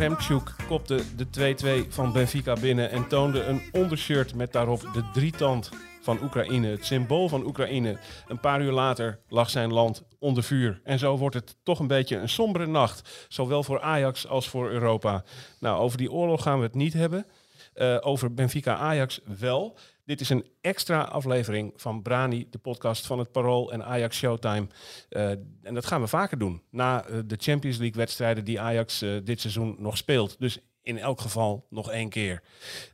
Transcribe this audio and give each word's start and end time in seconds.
Roman 0.00 0.16
Jaremchuk 0.18 0.54
kopte 0.66 1.02
de 1.16 1.84
2-2 1.86 1.88
van 1.88 2.12
Benfica 2.12 2.54
binnen 2.60 2.90
en 2.90 3.08
toonde 3.08 3.44
een 3.44 3.62
ondershirt 3.72 4.34
met 4.34 4.52
daarop 4.52 4.80
de 4.80 5.02
drietand 5.12 5.70
van 6.00 6.22
Oekraïne, 6.22 6.66
het 6.66 6.84
symbool 6.84 7.28
van 7.28 7.44
Oekraïne. 7.44 7.98
Een 8.28 8.40
paar 8.40 8.62
uur 8.62 8.72
later 8.72 9.20
lag 9.28 9.50
zijn 9.50 9.72
land 9.72 10.04
onder 10.18 10.42
vuur. 10.42 10.80
En 10.84 10.98
zo 10.98 11.16
wordt 11.16 11.34
het 11.34 11.56
toch 11.62 11.78
een 11.78 11.86
beetje 11.86 12.16
een 12.16 12.28
sombere 12.28 12.66
nacht, 12.66 13.26
zowel 13.28 13.62
voor 13.62 13.80
Ajax 13.80 14.26
als 14.26 14.48
voor 14.48 14.70
Europa. 14.70 15.24
Nou, 15.58 15.80
over 15.80 15.98
die 15.98 16.12
oorlog 16.12 16.42
gaan 16.42 16.58
we 16.58 16.64
het 16.64 16.74
niet 16.74 16.92
hebben. 16.92 17.26
Eh, 17.74 17.96
over 18.00 18.34
Benfica 18.34 18.76
Ajax 18.76 19.20
wel. 19.38 19.78
Dit 20.10 20.20
is 20.20 20.28
een 20.28 20.46
extra 20.60 21.02
aflevering 21.02 21.72
van 21.76 22.02
Brani, 22.02 22.46
de 22.50 22.58
podcast 22.58 23.06
van 23.06 23.18
het 23.18 23.32
Parool 23.32 23.72
en 23.72 23.84
Ajax 23.84 24.16
Showtime. 24.16 24.66
Eh, 25.08 25.30
en 25.62 25.74
dat 25.74 25.86
gaan 25.86 26.00
we 26.00 26.06
vaker 26.06 26.38
doen. 26.38 26.62
Na 26.70 27.04
eh, 27.04 27.18
de 27.26 27.36
Champions 27.38 27.76
League 27.76 27.96
wedstrijden 27.96 28.44
die 28.44 28.60
Ajax 28.60 29.02
eh, 29.02 29.10
dit 29.24 29.40
seizoen 29.40 29.76
nog 29.78 29.96
speelt. 29.96 30.36
Dus 30.38 30.58
in 30.82 30.98
elk 30.98 31.20
geval 31.20 31.66
nog 31.68 31.90
één 31.90 32.08
keer 32.08 32.42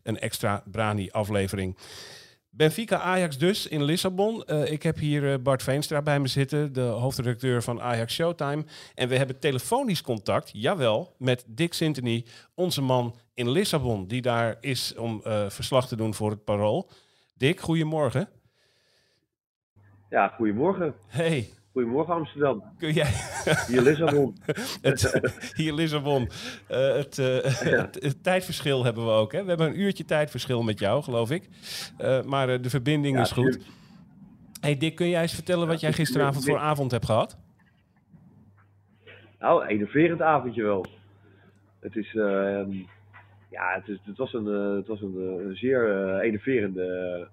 een 0.02 0.18
extra 0.18 0.62
Brani 0.70 1.10
aflevering. 1.10 1.76
Benfica 2.50 2.98
Ajax 3.00 3.38
dus 3.38 3.66
in 3.66 3.82
Lissabon. 3.82 4.46
Ik 4.46 4.82
heb 4.82 4.98
hier 4.98 5.42
Bart 5.42 5.62
Veenstra 5.62 6.02
bij 6.02 6.20
me 6.20 6.26
zitten, 6.26 6.72
de 6.72 6.80
hoofdredacteur 6.80 7.62
van 7.62 7.80
Ajax 7.80 8.14
Showtime. 8.14 8.64
En 8.94 9.08
we 9.08 9.16
hebben 9.16 9.38
telefonisch 9.38 10.02
contact, 10.02 10.50
jawel, 10.52 11.14
met 11.18 11.44
Dick 11.46 11.74
Sintony, 11.74 12.24
onze 12.54 12.82
man 12.82 13.16
in 13.34 13.50
Lissabon, 13.50 14.06
die 14.06 14.22
daar 14.22 14.56
is 14.60 14.94
om 14.94 15.20
verslag 15.48 15.88
te 15.88 15.96
doen 15.96 16.14
voor 16.14 16.30
het 16.30 16.44
Parool. 16.44 16.90
Dick, 17.36 17.60
goedemorgen. 17.60 18.28
Ja, 20.10 20.28
goedemorgen. 20.28 20.94
Hey, 21.06 21.48
Goedemorgen 21.72 22.14
Amsterdam. 22.14 22.62
kun 22.78 22.92
jij 22.92 23.10
Hier 23.68 23.82
Lissabon. 23.82 24.36
het, 24.82 25.52
hier 25.56 25.72
Lissabon, 25.72 26.28
eh, 26.68 26.94
het, 26.94 27.18
eh, 27.18 27.42
het, 27.42 28.02
het 28.02 28.22
tijdverschil 28.22 28.84
hebben 28.84 29.04
we 29.04 29.10
ook. 29.10 29.32
Hè? 29.32 29.42
We 29.42 29.48
hebben 29.48 29.66
een 29.66 29.80
uurtje 29.80 30.04
tijdverschil 30.04 30.62
met 30.62 30.78
jou, 30.78 31.02
geloof 31.02 31.30
ik. 31.30 31.48
Eh, 31.98 32.22
maar 32.22 32.62
de 32.62 32.70
verbinding 32.70 33.16
Ja, 33.16 33.22
is 33.22 33.30
goed. 33.30 33.44
tuurlijk. 33.44 33.70
Hey 34.60 34.76
Dick, 34.76 34.94
kun 34.94 35.08
jij 35.08 35.22
eens 35.22 35.34
vertellen 35.34 35.66
wat 35.66 35.80
jij 35.80 35.92
gisteravond 35.92 36.44
voor 36.44 36.58
avond 36.58 36.90
hebt 36.90 37.04
gehad? 37.04 37.38
Nou, 39.38 39.66
enerverend 39.66 40.22
avondje 40.22 40.62
wel. 40.62 40.86
Het 41.80 41.96
is, 41.96 42.14
ehm, 42.14 42.70
ja, 43.48 43.74
het, 43.74 43.88
is, 43.88 43.98
het 44.04 44.16
was 44.16 44.32
een, 44.32 44.46
eh, 44.46 44.76
het 44.76 44.86
was 44.86 45.00
een, 45.00 45.14
eh, 45.16 45.56
zeer 45.56 45.90
eh, 45.90 46.26
enerverende 46.26 47.28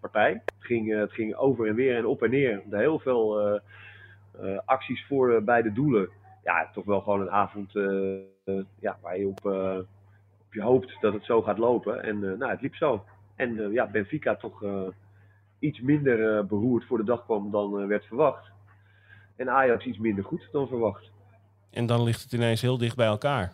partij. 0.00 0.30
Het 0.32 0.64
ging, 0.66 0.94
het 0.94 1.12
ging 1.12 1.34
over 1.34 1.66
en 1.66 1.74
weer 1.74 1.96
en 1.96 2.06
op 2.06 2.22
en 2.22 2.30
neer. 2.30 2.62
Er 2.70 2.78
heel 2.78 2.98
veel 2.98 3.60
acties 4.64 5.06
voor 5.06 5.34
eh, 5.34 5.42
beide 5.42 5.72
doelen. 5.72 6.08
Ja, 6.44 6.70
toch 6.72 6.84
wel 6.84 7.00
gewoon 7.00 7.20
een 7.20 7.30
avond 7.30 7.72
ja, 8.80 8.98
waar 9.02 9.18
je 9.18 9.26
op, 9.26 9.44
op 10.46 10.54
je 10.54 10.62
hoopt 10.62 10.96
dat 11.00 11.12
het 11.12 11.24
zo 11.24 11.42
gaat 11.42 11.58
lopen. 11.58 12.02
En 12.02 12.20
nou, 12.20 12.46
het 12.46 12.60
liep 12.60 12.74
zo. 12.74 13.04
En 13.36 13.72
ja, 13.72 13.86
Benfica 13.86 14.36
toch 14.36 14.64
iets 15.58 15.80
minder 15.80 16.46
beroerd 16.46 16.84
voor 16.84 16.98
de 16.98 17.04
dag 17.04 17.24
kwam 17.24 17.50
dan 17.50 17.86
werd 17.86 18.04
verwacht. 18.04 18.50
En 19.36 19.50
Ajax 19.50 19.84
iets 19.84 19.98
minder 19.98 20.24
goed 20.24 20.48
dan 20.52 20.68
verwacht. 20.68 21.10
En 21.70 21.86
dan 21.86 22.02
ligt 22.02 22.22
het 22.22 22.32
ineens 22.32 22.60
heel 22.60 22.78
dicht 22.78 22.96
bij 22.96 23.06
elkaar. 23.06 23.52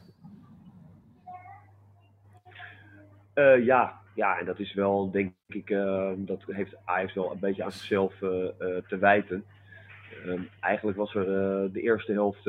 Eh, 3.34 3.65
ja, 3.65 4.00
ja, 4.15 4.38
en 4.38 4.44
dat 4.47 4.59
is 4.59 4.75
wel, 4.75 5.10
denk 5.10 5.32
ik, 5.47 5.70
eh, 5.70 6.10
dat 6.16 6.43
heeft 6.47 6.76
Ajax 6.84 7.15
wel 7.15 7.32
een 7.32 7.38
beetje 7.38 7.65
aan 7.65 7.72
zichzelf 7.72 8.22
eh, 8.22 8.28
te 8.88 8.98
wijten. 9.00 9.44
Ehm, 10.26 10.43
eigenlijk 10.60 10.97
was 10.97 11.15
er 11.15 11.26
de 11.72 11.81
eerste 11.81 12.12
helft 12.12 12.44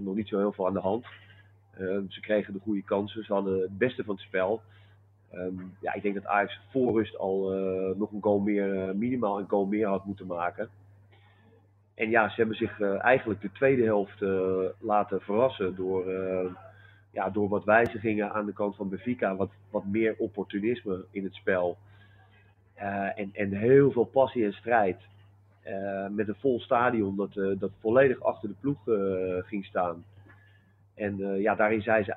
nog 0.00 0.14
niet 0.14 0.28
zo 0.28 0.38
heel 0.38 0.52
veel 0.52 0.66
aan 0.66 0.72
de 0.72 0.80
hand. 0.80 1.06
Ehm, 1.78 2.02
ze 2.08 2.20
kregen 2.20 2.52
de 2.52 2.58
goede 2.58 2.82
kansen, 2.82 3.24
ze 3.24 3.32
hadden 3.32 3.60
het 3.60 3.78
beste 3.78 4.04
van 4.04 4.14
het 4.14 4.24
spel. 4.24 4.62
Ehm, 5.30 5.54
ja, 5.80 5.94
ik 5.94 6.02
denk 6.02 6.14
dat 6.14 6.26
Ajax 6.26 6.60
voor 6.70 6.92
rust 6.92 7.18
al 7.18 7.50
nog 7.96 8.12
een 8.12 8.22
goal 8.22 8.38
meer, 8.38 8.96
minimaal 8.96 9.38
een 9.38 9.48
goal 9.48 9.66
meer 9.66 9.86
had 9.86 10.04
moeten 10.04 10.26
maken. 10.26 10.68
En 11.94 12.10
ja, 12.10 12.28
ze 12.28 12.34
hebben 12.36 12.56
zich 12.56 12.80
eigenlijk 12.80 13.40
de 13.40 13.52
tweede 13.52 13.84
helft 13.84 14.20
laten 14.78 15.20
verrassen 15.20 15.74
door, 15.76 16.04
ja, 17.16 17.30
door 17.30 17.48
wat 17.48 17.64
wijzigingen 17.64 18.32
aan 18.32 18.46
de 18.46 18.52
kant 18.52 18.76
van 18.76 18.88
Benfica. 18.88 19.36
Wat, 19.36 19.50
wat 19.70 19.84
meer 19.84 20.14
opportunisme 20.18 21.04
in 21.10 21.24
het 21.24 21.34
spel. 21.34 21.78
Eh, 22.74 23.18
en, 23.18 23.30
en 23.32 23.52
heel 23.52 23.90
veel 23.90 24.04
passie 24.04 24.44
en 24.44 24.52
strijd. 24.52 24.96
Eh, 25.62 26.06
met 26.10 26.28
een 26.28 26.36
vol 26.40 26.60
stadion 26.60 27.16
dat, 27.16 27.36
eh, 27.36 27.58
dat 27.58 27.70
volledig 27.80 28.22
achter 28.22 28.48
de 28.48 28.54
ploeg 28.60 28.78
ging 29.48 29.64
staan. 29.64 30.04
En 30.94 31.40
ja, 31.40 31.54
daarin 31.54 31.82
zijn 31.82 32.04
ze 32.04 32.12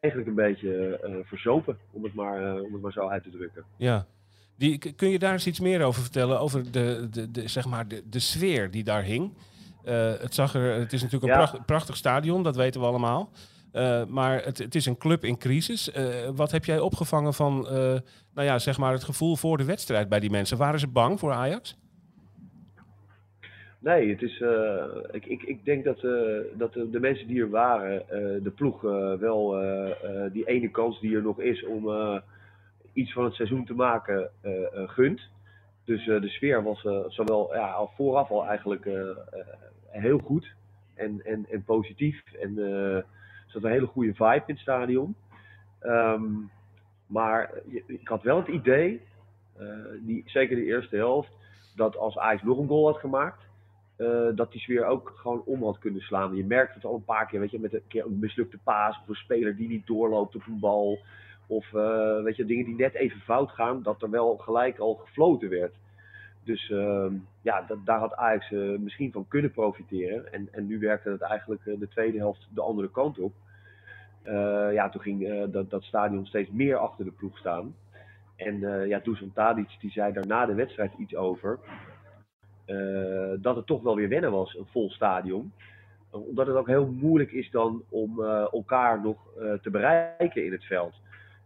eigenlijk 0.00 0.28
een 0.28 0.34
beetje 0.34 1.00
verzopen, 1.24 1.78
om 1.90 2.04
het, 2.04 2.14
maar, 2.14 2.60
om 2.60 2.72
het 2.72 2.82
maar 2.82 2.92
zo 2.92 3.08
uit 3.08 3.22
te 3.22 3.30
drukken. 3.30 3.64
Ja. 3.76 4.06
Die, 4.56 4.92
kun 4.92 5.08
je 5.08 5.18
daar 5.18 5.32
eens 5.32 5.46
iets 5.46 5.60
meer 5.60 5.82
over 5.82 6.02
vertellen? 6.02 6.40
Over 6.40 6.70
de, 6.70 7.08
de, 7.10 7.30
de, 7.30 7.48
zeg 7.48 7.66
maar 7.66 7.88
de, 7.88 8.02
de 8.08 8.18
sfeer 8.18 8.70
die 8.70 8.84
daar 8.84 9.02
hing. 9.02 9.32
Het, 10.20 10.34
zag 10.34 10.54
er, 10.54 10.78
het 10.78 10.92
is 10.92 11.02
natuurlijk 11.02 11.32
een 11.32 11.40
Ja. 11.40 11.64
prachtig 11.66 11.96
stadion, 11.96 12.42
dat 12.42 12.56
weten 12.56 12.80
we 12.80 12.86
allemaal. 12.86 13.30
Eh, 13.74 14.04
maar 14.06 14.44
het, 14.44 14.58
het 14.58 14.74
is 14.74 14.86
een 14.86 14.96
club 14.96 15.24
in 15.24 15.38
crisis. 15.38 15.90
Eh, 15.90 16.28
wat 16.34 16.50
heb 16.50 16.64
jij 16.64 16.78
opgevangen 16.78 17.34
van 17.34 17.66
eh, 17.66 17.72
nou 18.34 18.46
ja, 18.46 18.58
zeg 18.58 18.78
maar 18.78 18.92
het 18.92 19.04
gevoel 19.04 19.36
voor 19.36 19.56
de 19.56 19.64
wedstrijd 19.64 20.08
bij 20.08 20.20
die 20.20 20.30
mensen? 20.30 20.58
Waren 20.58 20.80
ze 20.80 20.88
bang 20.88 21.18
voor 21.18 21.32
Ajax? 21.32 21.78
Nee, 23.78 24.10
het 24.10 24.22
is, 24.22 24.42
ik, 25.10 25.26
ik, 25.26 25.42
ik 25.42 25.64
denk 25.64 25.84
dat, 25.84 26.00
dat 26.54 26.72
de, 26.72 27.00
mensen 27.00 27.26
die 27.26 27.40
er 27.40 27.50
waren, 27.50 28.02
de 28.42 28.52
ploeg 28.54 28.80
wel 29.20 29.62
die 30.32 30.46
ene 30.46 30.70
kans 30.70 31.00
die 31.00 31.16
er 31.16 31.22
nog 31.22 31.40
is 31.40 31.64
om 31.64 31.90
iets 32.92 33.12
van 33.12 33.24
het 33.24 33.34
seizoen 33.34 33.64
te 33.64 33.74
maken, 33.74 34.30
gunt. 34.86 35.20
Dus 35.84 36.04
de 36.04 36.28
sfeer 36.28 36.62
was 36.62 36.86
zowel 37.08 37.54
ja, 37.54 37.70
al 37.70 37.90
vooraf 37.96 38.30
al 38.30 38.46
eigenlijk 38.46 38.88
heel 39.90 40.18
goed 40.18 40.54
en, 40.94 41.20
en, 41.24 41.46
en 41.50 41.64
positief. 41.64 42.22
En 42.40 42.54
zat 43.54 43.64
een 43.64 43.70
hele 43.70 43.86
goede 43.86 44.14
vibe 44.14 44.42
in 44.46 44.54
het 44.54 44.58
stadion. 44.58 45.14
Ehm, 45.80 46.32
maar 47.06 47.50
ik 47.86 48.08
had 48.08 48.22
wel 48.22 48.36
het 48.36 48.48
idee, 48.48 49.00
eh, 49.56 49.66
die, 50.00 50.22
zeker 50.26 50.56
de 50.56 50.64
eerste 50.64 50.96
helft, 50.96 51.32
dat 51.76 51.96
als 51.96 52.18
Ajax 52.18 52.42
nog 52.42 52.58
een 52.58 52.68
goal 52.68 52.86
had 52.86 52.98
gemaakt, 52.98 53.42
eh, 53.96 54.28
dat 54.34 54.52
die 54.52 54.60
sfeer 54.60 54.84
ook 54.84 55.12
gewoon 55.16 55.42
om 55.44 55.62
had 55.62 55.78
kunnen 55.78 56.00
slaan. 56.00 56.36
Je 56.36 56.44
merkt 56.44 56.74
het 56.74 56.84
al 56.84 56.94
een 56.94 57.04
paar 57.04 57.26
keer, 57.26 57.40
weet 57.40 57.50
je, 57.50 57.58
met 57.58 57.74
een 57.74 57.86
keer 57.88 58.04
een 58.04 58.18
mislukte 58.18 58.58
paas 58.64 59.00
of 59.00 59.08
een 59.08 59.14
speler 59.14 59.56
die 59.56 59.68
niet 59.68 59.86
doorloopt 59.86 60.34
op 60.34 60.46
een 60.46 60.58
bal. 60.58 60.98
Of 61.46 61.74
eh, 61.74 62.22
weet 62.22 62.36
je, 62.36 62.44
dingen 62.44 62.64
die 62.64 62.76
net 62.76 62.94
even 62.94 63.20
fout 63.20 63.50
gaan, 63.50 63.82
dat 63.82 64.02
er 64.02 64.10
wel 64.10 64.36
gelijk 64.36 64.78
al 64.78 64.94
gefloten 64.94 65.48
werd. 65.48 65.74
Dus 66.44 66.70
ehm, 66.70 67.14
ja, 67.42 67.64
dat, 67.66 67.86
daar 67.86 67.98
had 67.98 68.14
Ajax 68.14 68.50
misschien 68.78 69.12
van 69.12 69.28
kunnen 69.28 69.50
profiteren. 69.50 70.32
En, 70.32 70.48
en 70.52 70.66
nu 70.66 70.78
werkte 70.78 71.10
het 71.10 71.20
eigenlijk 71.20 71.64
de 71.64 71.88
tweede 71.88 72.18
helft 72.18 72.48
de 72.54 72.62
andere 72.62 72.90
kant 72.90 73.18
op. 73.18 73.32
Eh, 74.24 74.72
ja, 74.72 74.88
toen 74.88 75.00
ging 75.00 75.28
eh, 75.28 75.42
dat, 75.48 75.70
dat 75.70 75.82
stadion 75.82 76.26
steeds 76.26 76.50
meer 76.50 76.76
achter 76.76 77.04
de 77.04 77.10
ploeg 77.10 77.38
staan. 77.38 77.74
En 78.36 78.64
eh 78.64 78.88
ja, 78.88 78.98
Dusan 78.98 79.32
Tadic 79.32 79.76
die 79.80 79.90
zei 79.90 80.12
daar 80.12 80.26
na 80.26 80.46
de 80.46 80.54
wedstrijd 80.54 80.92
iets 80.98 81.14
over. 81.14 81.58
dat 83.40 83.56
het 83.56 83.66
toch 83.66 83.82
wel 83.82 83.96
weer 83.96 84.08
wennen 84.08 84.30
was, 84.30 84.56
een 84.56 84.66
vol 84.70 84.90
stadion. 84.90 85.52
Omdat 86.10 86.46
het 86.46 86.56
ook 86.56 86.66
heel 86.66 86.86
moeilijk 86.86 87.32
is 87.32 87.50
dan 87.50 87.82
om 87.88 88.22
elkaar 88.52 89.00
nog 89.00 89.16
te 89.62 89.70
bereiken 89.70 90.44
in 90.44 90.52
het 90.52 90.64
veld. 90.64 90.94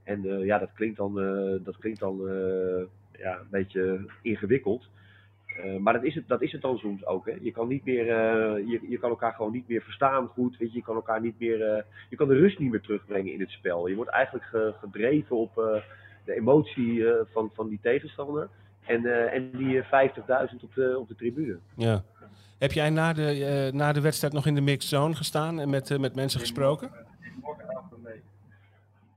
En 0.02 0.22
ja, 0.22 0.58
dat 0.58 0.72
klinkt 0.72 0.96
dan, 0.96 1.14
dat 1.64 1.76
klinkt 1.78 2.00
dan 2.00 2.16
ja, 3.12 3.38
een 3.38 3.50
beetje 3.50 4.06
ingewikkeld. 4.22 4.88
Eh, 5.64 5.76
maar 5.76 5.93
dat 5.93 6.05
is, 6.05 6.14
het, 6.14 6.28
dat 6.28 6.43
is 6.43 6.52
het 6.52 6.62
dan 6.62 6.78
soms 6.78 7.06
ook. 7.06 7.26
Hè? 7.26 7.32
Je, 7.40 7.50
kan 7.50 7.69
niet 7.69 7.84
meer, 7.84 8.08
eh, 8.08 8.66
je, 8.69 8.81
je 8.88 8.99
kan 8.99 9.10
elkaar 9.10 9.32
gewoon 9.32 9.52
niet 9.52 9.69
meer 9.69 9.82
verstaan 9.82 10.26
goed. 10.26 10.56
Weet 10.56 10.70
je, 10.70 10.76
je 10.76 10.84
kan 10.84 10.94
elkaar 10.94 11.20
niet 11.20 11.38
meer. 11.38 11.62
eh, 11.62 11.82
je 12.10 12.16
kan 12.16 12.28
de 12.28 12.34
rust 12.34 12.58
niet 12.58 12.70
meer 12.70 12.81
terugbrengen 12.81 13.32
in 13.32 13.40
het 13.40 13.50
spel. 13.50 13.87
Je 13.88 13.94
wordt 13.94 14.10
eigenlijk 14.10 14.44
ge- 14.44 14.75
gedreven 14.81 15.37
op, 15.37 15.58
eh, 15.58 15.82
de 16.25 16.34
emotie 16.34 17.08
eh, 17.08 17.20
van, 17.32 17.50
van 17.55 17.69
die 17.69 17.78
tegenstander. 17.82 18.49
En, 18.87 19.06
eh, 19.06 19.34
en 19.34 19.50
die 19.56 19.81
eh, 19.81 20.08
50.000 20.50 20.62
op 20.62 20.75
de, 20.75 20.99
op 20.99 21.08
de 21.08 21.14
tribune. 21.14 21.58
Ja. 21.76 22.02
Heb 22.58 22.72
jij 22.72 22.90
na 22.90 23.12
de, 23.12 23.44
eh, 23.44 23.72
na 23.72 23.93
de 23.93 24.00
wedstrijd 24.00 24.32
nog 24.32 24.46
in 24.46 24.54
de 24.54 24.61
mixed 24.61 24.88
zone 24.90 25.14
gestaan 25.14 25.61
en 25.61 25.70
met, 25.70 25.99
met 25.99 26.14
mensen 26.14 26.40
gesproken? 26.40 26.90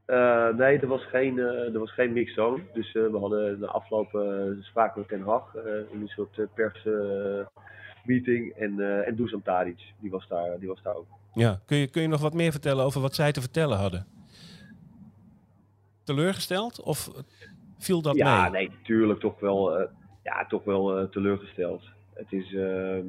Eh, 0.06 0.50
nee, 0.50 0.80
er 0.80 0.88
was 0.88 1.06
geen, 1.06 1.40
eh 1.40 1.74
er 1.74 1.80
was 1.80 1.94
geen 1.94 2.14
mixzone. 2.14 2.62
Dus 2.74 2.88
eh, 2.88 2.94
we 2.94 3.18
hadden 3.18 3.60
de 3.60 4.08
uh, 4.14 4.64
spraken 4.64 5.02
we 5.02 5.08
Ten 5.08 5.22
Hag 5.22 5.56
in 5.92 6.02
een 6.02 6.08
soort 6.08 6.38
uh, 6.38 6.46
persmeeting. 6.54 8.54
en, 8.54 9.06
en 9.06 9.16
Dusan 9.16 9.42
Tadic, 9.42 9.94
die 10.00 10.12
was 10.12 10.28
daar, 10.28 10.60
die 10.60 10.68
was 10.68 10.82
daar 10.82 10.96
ook. 10.96 11.08
Ja. 11.34 11.62
Kun 11.66 11.78
je, 11.78 11.88
kun 11.88 12.02
je 12.02 12.08
nog 12.08 12.22
wat 12.22 12.34
meer 12.34 12.52
vertellen 12.52 12.86
over 12.86 13.02
wat 13.02 13.16
zij 13.16 13.32
te 13.32 13.42
vertellen 13.42 13.78
hadden? 13.78 14.08
Teleurgesteld 16.04 16.82
of 16.82 17.10
viel 17.78 18.02
dat 18.02 18.16
ja, 18.16 18.42
mee? 18.42 18.52
nee, 18.52 18.70
natuurlijk 18.78 19.20
toch 19.20 19.40
wel, 19.40 19.80
ja, 20.24 20.46
toch 20.48 20.64
wel 20.64 21.10
teleurgesteld. 21.10 21.84
Het 22.14 22.32
is. 22.32 22.54
ehm, 22.54 23.06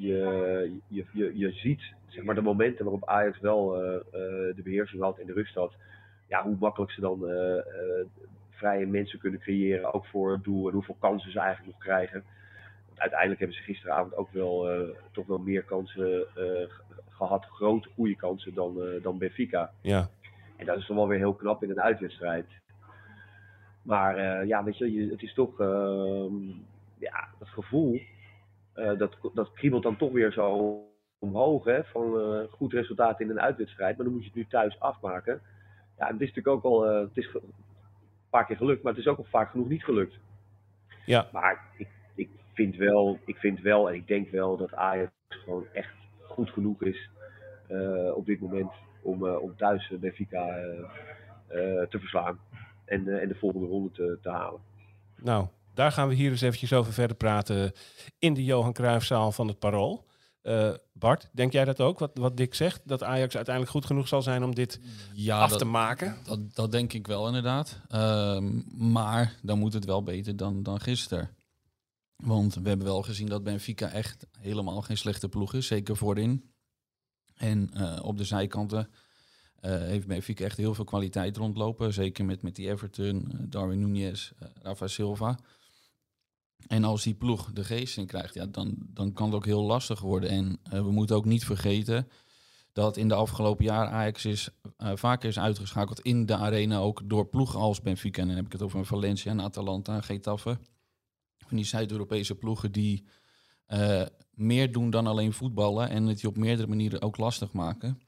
je, 0.00 0.80
je, 0.88 1.04
je, 1.12 1.38
je 1.38 1.52
ziet 1.52 1.82
zeg 2.10 2.24
maar, 2.24 2.34
de 2.34 2.40
momenten 2.42 2.84
waarop 2.84 3.08
Ajax 3.08 3.40
wel 3.40 3.82
eh, 3.82 3.94
eh, 3.94 4.02
de 4.56 4.60
beheersing 4.64 5.02
had 5.02 5.18
in 5.18 5.26
de 5.26 5.32
rust 5.32 5.54
had. 5.54 5.72
Ja, 6.28 6.42
hoe 6.42 6.56
makkelijk 6.60 6.92
ze 6.92 7.00
dan 7.00 7.28
eh, 7.28 7.62
vrije 8.50 8.86
mensen 8.86 9.18
kunnen 9.18 9.40
creëren, 9.40 9.94
ook 9.94 10.06
voor 10.06 10.32
het 10.32 10.44
doel. 10.44 10.66
En 10.68 10.72
hoeveel 10.74 10.96
kansen 10.98 11.32
ze 11.32 11.38
eigenlijk 11.38 11.72
nog 11.72 11.82
krijgen. 11.82 12.24
Want 12.86 13.00
uiteindelijk 13.00 13.40
hebben 13.40 13.56
ze 13.58 13.62
gisteravond 13.62 14.16
ook 14.16 14.30
wel, 14.32 14.68
toch 15.12 15.26
wel 15.26 15.38
meer 15.38 15.62
kansen 15.62 16.20
eh, 16.20 16.44
ge- 16.68 16.82
gehad. 17.08 17.44
Grote, 17.44 17.88
goede 17.94 18.16
kansen 18.16 18.54
dan, 18.54 18.80
dan 19.02 19.18
Benfica. 19.18 19.72
Ja. 19.80 20.08
En 20.56 20.66
dat 20.66 20.78
is 20.78 20.86
dan 20.86 20.96
wel 20.96 21.08
weer 21.08 21.18
heel 21.18 21.34
knap 21.34 21.62
in 21.62 21.70
een 21.70 21.80
uitwedstrijd. 21.80 22.46
Maar 23.82 24.46
ja, 24.46 24.64
weet 24.64 24.78
je, 24.78 25.08
het 25.10 25.22
is 25.22 25.34
toch 25.34 25.60
ehm, 25.60 26.34
ja, 26.98 27.28
dat 27.38 27.48
gevoel, 27.48 28.00
dat, 28.74 29.16
dat 29.34 29.52
kriebelt 29.52 29.82
dan 29.82 29.96
toch 29.96 30.12
weer 30.12 30.32
zo 30.32 30.80
omhoog. 31.20 31.64
Hè, 31.64 31.84
van 31.84 32.20
eh, 32.20 32.52
goed 32.52 32.72
resultaat 32.72 33.20
in 33.20 33.30
een 33.30 33.40
uitwedstrijd, 33.40 33.96
maar 33.96 34.04
dan 34.04 34.14
moet 34.14 34.22
je 34.22 34.28
het 34.28 34.38
nu 34.38 34.46
thuis 34.46 34.80
afmaken. 34.80 35.40
Ja, 35.98 36.06
het 36.06 36.20
is 36.20 36.32
natuurlijk 36.34 36.46
ook 36.46 36.64
al, 36.64 36.86
eh, 36.86 37.00
het 37.00 37.16
is 37.16 37.34
een 37.34 37.52
paar 38.30 38.46
keer 38.46 38.56
gelukt, 38.56 38.82
maar 38.82 38.92
het 38.92 39.00
is 39.00 39.08
ook 39.08 39.18
al 39.18 39.26
vaak 39.30 39.50
genoeg 39.50 39.68
niet 39.68 39.84
gelukt. 39.84 40.18
Ja. 41.04 41.28
Maar 41.32 41.64
ik, 41.76 41.88
ik, 42.14 42.30
vind 42.52 42.76
wel, 42.76 43.18
ik 43.24 43.36
vind 43.36 43.60
wel 43.60 43.88
en 43.88 43.94
ik 43.94 44.06
denk 44.06 44.30
wel 44.30 44.56
dat 44.56 44.74
Ajax 44.74 45.12
gewoon 45.28 45.66
echt 45.72 45.94
goed 46.22 46.50
genoeg 46.50 46.82
is 46.82 47.10
eh, 47.66 48.10
op 48.14 48.26
dit 48.26 48.40
moment 48.40 48.72
om, 49.02 49.28
om 49.28 49.56
thuis 49.56 49.92
Benfica 50.00 50.44
te 51.88 51.98
verslaan. 51.98 52.38
En, 52.84 53.20
en 53.20 53.28
de 53.28 53.34
volgende 53.34 53.66
ronde 53.66 53.90
te, 53.90 54.18
te 54.22 54.30
halen. 54.30 54.60
Nou, 55.22 55.46
daar 55.74 55.92
gaan 55.92 56.08
we 56.08 56.14
hier 56.14 56.30
eens 56.30 56.40
eventjes 56.40 56.72
over 56.72 56.92
verder 56.92 57.16
praten 57.16 57.72
in 58.18 58.34
de 58.34 58.44
Johan 58.44 58.72
Cruijffzaal 58.72 59.32
van 59.32 59.48
het 59.48 59.58
Parool. 59.58 60.04
Eh, 60.50 60.74
Bart, 60.92 61.28
denk 61.32 61.52
jij 61.52 61.64
dat 61.64 61.80
ook, 61.80 61.98
wat, 61.98 62.10
wat 62.14 62.36
Dick 62.36 62.54
zegt? 62.54 62.80
Dat 62.84 63.02
Ajax 63.02 63.34
uiteindelijk 63.34 63.74
goed 63.74 63.86
genoeg 63.86 64.08
zal 64.08 64.22
zijn 64.22 64.44
om 64.44 64.54
dit 64.54 64.80
Ja, 65.12 65.40
af 65.40 65.50
dat, 65.50 65.58
te 65.58 65.64
maken? 65.64 66.16
dat, 66.24 66.54
dat 66.54 66.72
denk 66.72 66.92
ik 66.92 67.06
wel 67.06 67.26
inderdaad. 67.26 67.80
Ehm, 67.88 68.60
maar 68.92 69.36
dan 69.42 69.58
moet 69.58 69.72
het 69.72 69.84
wel 69.84 70.02
beter 70.02 70.36
dan, 70.36 70.62
dan 70.62 70.80
gisteren. 70.80 71.30
Want 72.16 72.54
we 72.54 72.68
hebben 72.68 72.86
wel 72.86 73.02
gezien 73.02 73.26
dat 73.26 73.42
Benfica 73.42 73.90
echt 73.90 74.26
helemaal 74.38 74.82
geen 74.82 74.96
slechte 74.96 75.28
ploeg 75.28 75.54
is. 75.54 75.66
Zeker 75.66 75.96
voorin. 75.96 76.52
En 77.34 77.70
eh, 77.72 77.98
op 78.02 78.16
de 78.16 78.24
zijkanten 78.24 78.90
eh, 79.54 79.70
heeft 79.72 80.06
Benfica 80.06 80.44
echt 80.44 80.56
heel 80.56 80.74
veel 80.74 80.84
kwaliteit 80.84 81.36
rondlopen. 81.36 81.92
Zeker 81.92 82.24
met, 82.24 82.42
met 82.42 82.56
die 82.56 82.68
Everton, 82.68 83.32
Darwin 83.48 83.78
Nunez, 83.78 84.32
Rafa 84.62 84.86
Silva. 84.86 85.38
En 86.66 86.84
als 86.84 87.02
die 87.02 87.14
ploeg 87.14 87.52
de 87.52 87.64
geest 87.64 87.96
in 87.96 88.06
krijgt, 88.06 88.34
ja, 88.34 88.46
dan, 88.46 88.74
dan 88.78 89.12
kan 89.12 89.26
het 89.26 89.34
ook 89.34 89.44
heel 89.44 89.62
lastig 89.62 90.00
worden. 90.00 90.30
En 90.30 90.58
eh, 90.62 90.82
we 90.82 90.90
moeten 90.90 91.16
ook 91.16 91.24
niet 91.24 91.44
vergeten 91.44 92.08
dat 92.72 92.96
in 92.96 93.08
de 93.08 93.14
afgelopen 93.14 93.64
jaren 93.64 93.92
Ajax 93.92 94.24
is, 94.24 94.48
eh, 94.76 94.92
vaker 94.94 95.28
is 95.28 95.38
uitgeschakeld 95.38 96.00
in 96.00 96.26
de 96.26 96.36
arena, 96.36 96.78
ook 96.78 97.08
door 97.08 97.26
ploegen 97.26 97.60
als 97.60 97.80
Benfica. 97.80 98.20
En 98.20 98.26
dan 98.26 98.36
heb 98.36 98.46
ik 98.46 98.52
het 98.52 98.62
over 98.62 98.86
Valencia, 98.86 99.30
en 99.30 99.40
Atalanta, 99.40 100.00
Getafe. 100.00 100.58
Van 101.38 101.56
die 101.56 101.66
Zuid-Europese 101.66 102.34
ploegen 102.34 102.72
die 102.72 103.04
eh, 103.66 104.02
meer 104.30 104.72
doen 104.72 104.90
dan 104.90 105.06
alleen 105.06 105.32
voetballen 105.32 105.88
en 105.88 106.06
het 106.06 106.20
je 106.20 106.28
op 106.28 106.36
meerdere 106.36 106.68
manieren 106.68 107.02
ook 107.02 107.16
lastig 107.16 107.52
maken. 107.52 108.00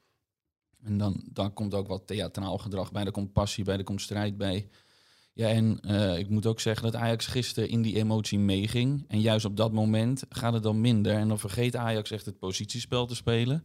En 0.83 0.97
dan, 0.97 1.23
dan 1.31 1.53
komt 1.53 1.73
ook 1.73 1.87
wat 1.87 2.07
theatraal 2.07 2.57
gedrag 2.57 2.91
bij, 2.91 3.05
er 3.05 3.11
komt 3.11 3.33
passie 3.33 3.63
bij, 3.63 3.77
er 3.77 3.83
komt 3.83 4.01
strijd 4.01 4.37
bij. 4.37 4.69
Ja, 5.33 5.47
en 5.47 5.79
eh, 5.81 6.17
ik 6.17 6.29
moet 6.29 6.45
ook 6.45 6.59
zeggen 6.59 6.91
dat 6.91 7.01
Ajax 7.01 7.27
gisteren 7.27 7.69
in 7.69 7.81
die 7.81 7.95
emotie 7.95 8.39
meeging. 8.39 9.05
En 9.07 9.21
juist 9.21 9.45
op 9.45 9.57
dat 9.57 9.71
moment 9.71 10.23
gaat 10.29 10.53
het 10.53 10.63
dan 10.63 10.81
minder. 10.81 11.13
En 11.13 11.27
dan 11.27 11.39
vergeet 11.39 11.75
Ajax 11.75 12.11
echt 12.11 12.25
het 12.25 12.39
positiespel 12.39 13.05
te 13.05 13.15
spelen. 13.15 13.55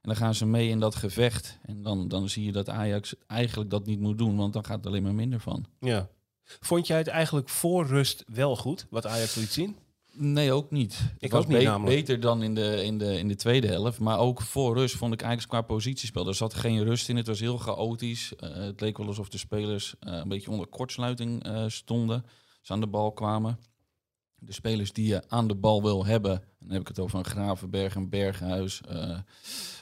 En 0.00 0.08
dan 0.08 0.16
gaan 0.16 0.34
ze 0.34 0.46
mee 0.46 0.68
in 0.68 0.80
dat 0.80 0.94
gevecht. 0.94 1.58
En 1.62 1.82
dan, 1.82 2.08
dan 2.08 2.28
zie 2.28 2.44
je 2.44 2.52
dat 2.52 2.68
Ajax 2.68 3.14
eigenlijk 3.26 3.70
dat 3.70 3.86
niet 3.86 4.00
moet 4.00 4.18
doen, 4.18 4.36
want 4.36 4.52
dan 4.52 4.64
gaat 4.64 4.76
het 4.76 4.86
alleen 4.86 5.02
maar 5.02 5.14
minder 5.14 5.40
van. 5.40 5.66
Ja. 5.80 6.08
Vond 6.60 6.86
jij 6.86 6.98
het 6.98 7.08
eigenlijk 7.08 7.48
voor 7.48 7.86
rust 7.86 8.24
wel 8.26 8.56
goed, 8.56 8.86
wat 8.90 9.06
Ajax 9.06 9.34
liet 9.34 9.52
zien? 9.52 9.76
Nee, 10.12 10.52
ook 10.52 10.70
niet. 10.70 10.92
Ik 10.92 11.20
het 11.20 11.30
was 11.30 11.42
ook 11.42 11.48
niet, 11.48 11.64
be- 11.64 11.80
beter 11.84 12.20
dan 12.20 12.42
in 12.42 12.54
de, 12.54 12.84
in, 12.84 12.98
de, 12.98 13.18
in 13.18 13.28
de 13.28 13.34
tweede 13.34 13.66
helft. 13.66 13.98
Maar 13.98 14.18
ook 14.18 14.42
voor 14.42 14.76
rust 14.76 14.96
vond 14.96 15.12
ik 15.12 15.20
eigenlijk 15.20 15.50
qua 15.50 15.62
positiespel. 15.74 16.28
Er 16.28 16.34
zat 16.34 16.54
geen 16.54 16.84
rust 16.84 17.08
in. 17.08 17.16
Het 17.16 17.26
was 17.26 17.40
heel 17.40 17.58
chaotisch. 17.58 18.36
Eh, 18.36 18.54
het 18.54 18.80
leek 18.80 18.98
wel 18.98 19.06
alsof 19.06 19.28
de 19.28 19.38
spelers 19.38 19.94
eh, 20.00 20.12
een 20.12 20.28
beetje 20.28 20.50
onder 20.50 20.66
kortsluiting 20.66 21.44
eh, 21.44 21.64
stonden. 21.66 22.24
Ze 22.60 22.72
aan 22.72 22.80
de 22.80 22.86
bal 22.86 23.12
kwamen. 23.12 23.58
De 24.36 24.52
spelers 24.52 24.92
die 24.92 25.06
je 25.06 25.28
aan 25.28 25.48
de 25.48 25.54
bal 25.54 25.82
wil 25.82 26.06
hebben. 26.06 26.42
Dan 26.58 26.70
heb 26.70 26.80
ik 26.80 26.88
het 26.88 26.98
over 26.98 27.18
een 27.18 27.24
Gravenberg, 27.24 27.94
een 27.94 28.08
Berghuis, 28.08 28.80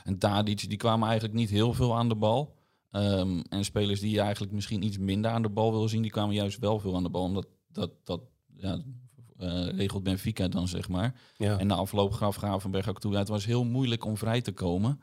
een 0.05 0.19
Tadic. 0.19 0.69
Die 0.69 0.79
kwamen 0.79 1.09
eigenlijk 1.09 1.39
niet 1.39 1.51
heel 1.51 1.73
veel 1.73 1.97
aan 1.97 2.09
de 2.09 2.17
bal. 2.17 2.57
Ehm, 2.91 3.41
en 3.49 3.65
spelers 3.65 4.01
die 4.01 4.11
je 4.11 4.21
eigenlijk 4.21 4.53
misschien 4.53 4.83
iets 4.83 4.99
minder 4.99 5.31
aan 5.31 5.43
de 5.43 5.49
bal 5.49 5.71
wil 5.73 5.89
zien, 5.89 6.03
die 6.03 6.11
kwamen 6.11 6.35
juist 6.35 6.59
wel 6.59 6.79
veel 6.79 6.97
aan 6.97 7.03
de 7.03 7.09
bal. 7.09 7.23
Omdat 7.23 7.47
dat, 7.69 7.91
dat 8.05 8.21
ja, 8.57 8.83
regelt 9.77 10.03
Benfica 10.03 10.49
dan, 10.49 10.69
zeg 10.69 10.89
maar. 10.89 11.15
Ja. 11.37 11.59
En 11.59 11.67
na 11.67 11.75
afloop 11.75 12.13
gaf 12.13 12.37
Gravenberg 12.37 12.89
ook 12.89 13.01
toe. 13.01 13.13
ja, 13.13 13.19
het 13.19 13.29
was 13.29 13.45
heel 13.45 13.65
moeilijk 13.65 14.05
om 14.05 14.17
vrij 14.17 14.41
te 14.41 14.53
komen. 14.53 15.01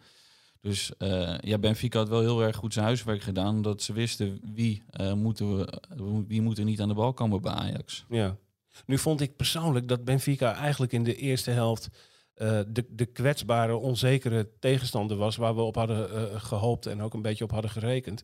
Dus 0.61 0.97
eh, 0.97 1.37
ja, 1.39 1.57
Benfica 1.57 1.97
had 1.97 2.09
wel 2.09 2.19
heel 2.19 2.41
erg 2.41 2.55
goed 2.55 2.73
zijn 2.73 2.85
huiswerk 2.85 3.21
gedaan. 3.21 3.61
Dat 3.61 3.81
ze 3.81 3.93
wisten 3.93 4.39
wie, 4.53 4.83
eh, 4.89 5.13
moeten 5.13 5.57
we, 5.57 5.79
wie 6.27 6.41
moet 6.41 6.57
er 6.57 6.63
niet 6.63 6.81
aan 6.81 6.87
de 6.87 6.93
bal 6.93 7.13
komen 7.13 7.41
bij 7.41 7.51
Ajax. 7.51 8.05
Ja. 8.09 8.37
Nu 8.85 8.97
vond 8.97 9.21
ik 9.21 9.35
persoonlijk 9.35 9.87
dat 9.87 10.03
Benfica 10.03 10.55
eigenlijk 10.55 10.91
in 10.91 11.03
de 11.03 11.15
eerste 11.15 11.51
helft 11.51 11.89
eh, 12.35 12.59
de, 12.67 12.85
de 12.89 13.05
kwetsbare, 13.05 13.75
onzekere 13.75 14.49
tegenstander 14.59 15.17
was 15.17 15.35
waar 15.35 15.55
we 15.55 15.61
op 15.61 15.75
hadden 15.75 16.11
eh, 16.11 16.41
gehoopt 16.41 16.85
en 16.85 17.01
ook 17.01 17.13
een 17.13 17.21
beetje 17.21 17.43
op 17.43 17.51
hadden 17.51 17.71
gerekend. 17.71 18.23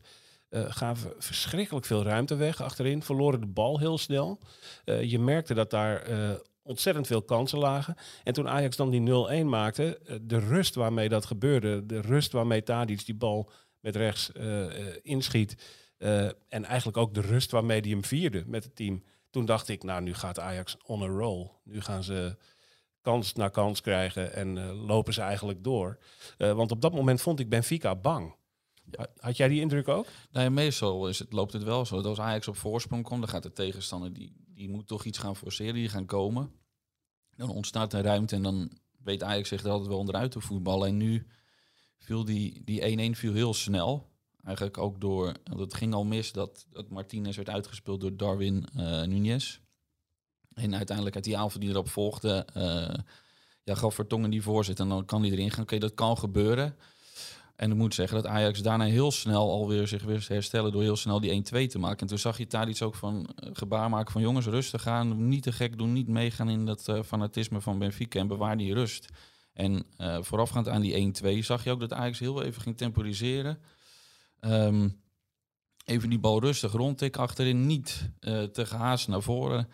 Eh, 0.52 0.64
gaven 0.68 1.12
verschrikkelijk 1.18 1.86
veel 1.86 2.02
ruimte 2.02 2.34
weg 2.34 2.62
achterin, 2.62 3.02
verloren 3.02 3.40
de 3.40 3.46
bal 3.46 3.78
heel 3.78 3.98
snel. 3.98 4.38
Eh, 4.84 5.02
je 5.02 5.18
merkte 5.18 5.54
dat 5.54 5.70
daar 5.70 6.02
eh, 6.02 6.30
ontzettend 6.62 7.06
veel 7.06 7.22
kansen 7.22 7.58
lagen. 7.58 7.94
En 8.24 8.32
toen 8.32 8.48
Ajax 8.48 8.76
dan 8.76 8.90
die 8.90 9.00
0-1 9.00 9.48
maakte, 9.48 10.00
de 10.22 10.38
rust 10.38 10.74
waarmee 10.74 11.08
dat 11.08 11.26
gebeurde, 11.26 11.86
de 11.86 12.00
rust 12.00 12.32
waarmee 12.32 12.62
Tadic 12.62 13.06
die 13.06 13.14
bal 13.14 13.50
met 13.80 13.96
rechts 13.96 14.30
inschiet 15.02 15.56
en 16.48 16.64
eigenlijk 16.64 16.96
ook 16.96 17.14
de 17.14 17.20
rust 17.20 17.50
waarmee 17.50 17.80
hij 17.80 17.90
hem 17.90 18.04
vierde 18.04 18.42
met 18.46 18.64
het 18.64 18.76
team. 18.76 19.04
Toen 19.30 19.44
dacht 19.44 19.68
ik, 19.68 19.82
nou 19.82 20.02
nu 20.02 20.14
gaat 20.14 20.38
Ajax 20.38 20.76
on 20.86 21.02
a 21.02 21.06
roll. 21.06 21.50
Nu 21.64 21.80
gaan 21.80 22.02
ze 22.02 22.36
kans 23.00 23.32
na 23.32 23.48
kans 23.48 23.80
krijgen 23.80 24.32
en 24.32 24.72
lopen 24.72 25.12
ze 25.12 25.20
eigenlijk 25.20 25.64
door. 25.64 25.98
Want 26.36 26.70
op 26.70 26.80
dat 26.80 26.92
moment 26.92 27.20
vond 27.20 27.40
ik 27.40 27.48
Benfica 27.48 27.94
bang. 27.94 28.34
Ha- 28.90 29.06
Had 29.16 29.36
jij 29.36 29.48
die 29.48 29.60
indruk 29.60 29.88
ook? 29.88 30.06
Ja, 30.30 30.50
meestal 30.50 31.08
is 31.08 31.18
het, 31.18 31.32
loopt 31.32 31.52
het 31.52 31.62
wel 31.62 31.86
zo. 31.86 31.96
Dat 31.96 32.06
als 32.06 32.20
Ajax 32.20 32.48
op 32.48 32.56
voorsprong 32.56 33.04
komt, 33.04 33.20
dan 33.20 33.28
gaat 33.28 33.42
de 33.42 33.52
tegenstander 33.52 34.12
die, 34.12 34.32
die 34.54 34.68
moet 34.68 34.86
toch 34.86 35.04
iets 35.04 35.18
gaan 35.18 35.36
forceren, 35.36 35.74
die 35.74 35.88
gaan 35.88 36.06
komen. 36.06 36.50
Dan 37.36 37.50
ontstaat 37.50 37.92
er 37.92 38.02
ruimte 38.02 38.34
en 38.34 38.42
dan 38.42 38.78
weet 39.02 39.22
Ajax 39.22 39.48
zich 39.48 39.64
er 39.64 39.70
altijd 39.70 39.88
wel 39.88 39.98
onderuit 39.98 40.30
te 40.30 40.40
voetballen. 40.40 40.88
En 40.88 40.96
nu 40.96 41.26
viel 41.98 42.24
die, 42.24 42.62
die 42.64 43.12
1-1 43.14 43.18
viel 43.18 43.32
heel 43.32 43.54
snel. 43.54 44.10
Eigenlijk 44.44 44.78
ook 44.78 45.00
door, 45.00 45.32
want 45.44 45.60
het 45.60 45.74
ging 45.74 45.94
al 45.94 46.04
mis 46.04 46.32
dat, 46.32 46.66
dat 46.70 46.88
Martinez 46.88 47.36
werd 47.36 47.48
uitgespeeld 47.48 48.00
door 48.00 48.16
Darwin 48.16 48.66
eh 48.76 49.02
Nunez. 49.02 49.60
En 50.54 50.74
uiteindelijk 50.74 51.16
uit 51.16 51.24
die 51.24 51.38
avond 51.38 51.60
die 51.62 51.70
erop 51.70 51.88
volgde, 51.88 52.46
eh 52.54 52.94
ja, 53.64 53.74
gaf 53.74 53.94
Vertongen 53.94 54.30
die 54.30 54.42
voorzet 54.42 54.80
en 54.80 54.88
dan 54.88 55.04
kan 55.04 55.22
die 55.22 55.32
erin 55.32 55.50
gaan. 55.50 55.62
Oké, 55.62 55.78
dat 55.78 55.94
kan 55.94 56.18
gebeuren. 56.18 56.76
En 57.56 57.70
ik 57.70 57.76
moet 57.76 57.94
zeggen 57.94 58.22
dat 58.22 58.26
Ajax 58.26 58.62
daarna 58.62 58.84
heel 58.84 59.10
snel 59.10 59.50
alweer 59.50 59.88
zich 59.88 60.02
weer 60.02 60.24
herstellen 60.28 60.72
door 60.72 60.82
heel 60.82 60.96
snel 60.96 61.20
die 61.20 61.44
1-2 61.66 61.66
te 61.66 61.78
maken. 61.78 62.00
En 62.00 62.06
toen 62.06 62.18
zag 62.18 62.38
je 62.38 62.46
Tadic 62.46 62.82
ook 62.82 62.94
van 62.94 63.26
eh, 63.26 63.50
gebaar 63.52 63.90
maken 63.90 64.12
van 64.12 64.22
jongens, 64.22 64.46
rustig 64.46 64.82
gaan, 64.82 65.28
niet 65.28 65.42
te 65.42 65.52
gek 65.52 65.78
doen, 65.78 65.92
niet 65.92 66.08
meegaan 66.08 66.48
in 66.48 66.66
dat 66.66 66.88
eh, 66.88 67.02
fanatisme 67.02 67.60
van 67.60 67.78
Benfica 67.78 68.18
en 68.18 68.26
bewaar 68.26 68.56
die 68.56 68.74
rust. 68.74 69.08
En 69.52 69.84
eh, 69.96 70.18
voorafgaand 70.20 70.68
aan 70.68 70.80
die 70.80 71.14
1-2 71.22 71.38
zag 71.38 71.64
je 71.64 71.70
ook 71.70 71.80
dat 71.80 71.92
Ajax 71.92 72.18
heel 72.18 72.42
even 72.42 72.62
ging 72.62 72.76
temporiseren. 72.76 73.58
Ehm, 74.40 74.88
even 75.84 76.08
die 76.10 76.18
bal 76.18 76.40
rustig 76.40 76.72
rondtikken 76.72 77.22
achterin, 77.22 77.66
niet 77.66 78.10
te 78.52 78.66
gehaast 78.66 79.08
naar 79.08 79.22
voren. 79.22 79.68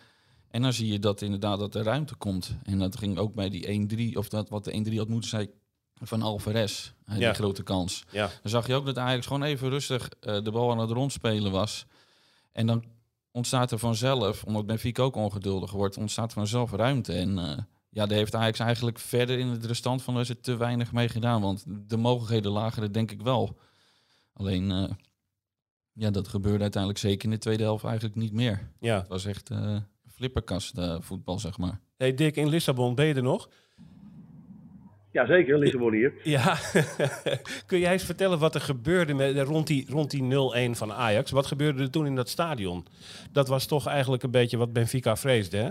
En 0.50 0.62
dan 0.62 0.72
zie 0.72 0.92
je 0.92 0.98
dat 0.98 1.22
inderdaad 1.22 1.58
dat 1.58 1.74
er 1.74 1.82
ruimte 1.82 2.14
komt. 2.14 2.56
En 2.62 2.78
dat 2.78 2.96
ging 2.96 3.18
ook 3.18 3.34
bij 3.34 3.48
die 3.48 3.66
1-3, 3.66 4.16
of 4.16 4.28
dat 4.28 4.48
wat 4.48 4.64
de 4.64 4.90
1-3 4.90 4.96
had 4.96 5.08
moeten 5.08 5.30
zijn 5.30 5.50
van 6.02 6.22
Alvarez, 6.22 6.92
die 7.06 7.18
Ja. 7.18 7.32
grote 7.32 7.62
kans. 7.62 8.04
Ja. 8.10 8.26
Dan 8.26 8.50
zag 8.50 8.66
je 8.66 8.74
ook 8.74 8.86
dat 8.86 8.98
Ajax 8.98 9.26
gewoon 9.26 9.42
even 9.42 9.68
rustig 9.68 10.08
eh, 10.20 10.42
de 10.42 10.50
bal 10.50 10.70
aan 10.70 10.78
het 10.78 10.90
rondspelen 10.90 11.52
was. 11.52 11.86
En 12.52 12.66
dan 12.66 12.84
ontstaat 13.30 13.70
er 13.70 13.78
vanzelf, 13.78 14.44
omdat 14.44 14.66
Benfica 14.66 15.02
ook 15.02 15.16
ongeduldig 15.16 15.70
wordt, 15.70 15.96
ontstaat 15.96 16.32
vanzelf 16.32 16.72
ruimte. 16.72 17.12
En 17.12 17.38
eh, 17.38 17.58
ja, 17.90 18.06
daar 18.06 18.18
heeft 18.18 18.34
Ajax 18.34 18.58
eigenlijk 18.58 18.98
verder 18.98 19.38
in 19.38 19.46
het 19.46 19.64
restant 19.64 20.02
van 20.02 20.12
de 20.12 20.18
wedstrijd 20.18 20.44
te 20.44 20.56
weinig 20.56 20.92
mee 20.92 21.08
gedaan. 21.08 21.40
Want 21.40 21.64
de 21.90 21.96
mogelijkheden 21.96 22.50
lagen 22.52 22.82
er 22.82 22.92
denk 22.92 23.10
ik 23.10 23.22
wel. 23.22 23.58
Alleen, 24.32 24.70
eh, 24.70 24.84
ja, 25.92 26.10
dat 26.10 26.28
gebeurde 26.28 26.62
uiteindelijk 26.62 27.02
zeker 27.02 27.24
in 27.24 27.30
de 27.30 27.38
tweede 27.38 27.62
helft 27.62 27.84
eigenlijk 27.84 28.14
niet 28.16 28.32
meer. 28.32 28.70
ja. 28.80 28.98
Het 28.98 29.08
was 29.08 29.24
echt 29.24 29.50
flipperkast 30.12 30.74
voetbal, 31.00 31.38
zeg 31.38 31.58
maar. 31.58 31.80
Hey 31.96 32.14
Dick, 32.14 32.36
in 32.36 32.48
Lissabon 32.48 32.94
ben 32.94 33.06
je 33.06 33.14
er 33.14 33.22
nog? 33.22 33.48
Jazeker, 35.18 35.58
Lissabon 35.58 35.92
hier. 35.92 36.12
Ja. 36.22 36.54
Kun 37.66 37.78
jij 37.78 37.92
eens 37.92 38.04
vertellen 38.04 38.38
wat 38.38 38.54
er 38.54 38.60
gebeurde 38.60 39.14
met, 39.14 39.38
rond 39.38 39.66
die, 39.66 39.86
rond 39.90 40.10
die 40.10 40.22
0-1 40.68 40.70
van 40.70 40.92
Ajax? 40.92 41.30
Wat 41.30 41.46
gebeurde 41.46 41.82
er 41.82 41.90
toen 41.90 42.06
in 42.06 42.14
dat 42.14 42.28
stadion? 42.28 42.86
Dat 43.32 43.48
was 43.48 43.66
toch 43.66 43.86
eigenlijk 43.86 44.22
een 44.22 44.30
beetje 44.30 44.56
wat 44.56 44.72
Benfica 44.72 45.16
vreesde, 45.16 45.56
hè? 45.56 45.70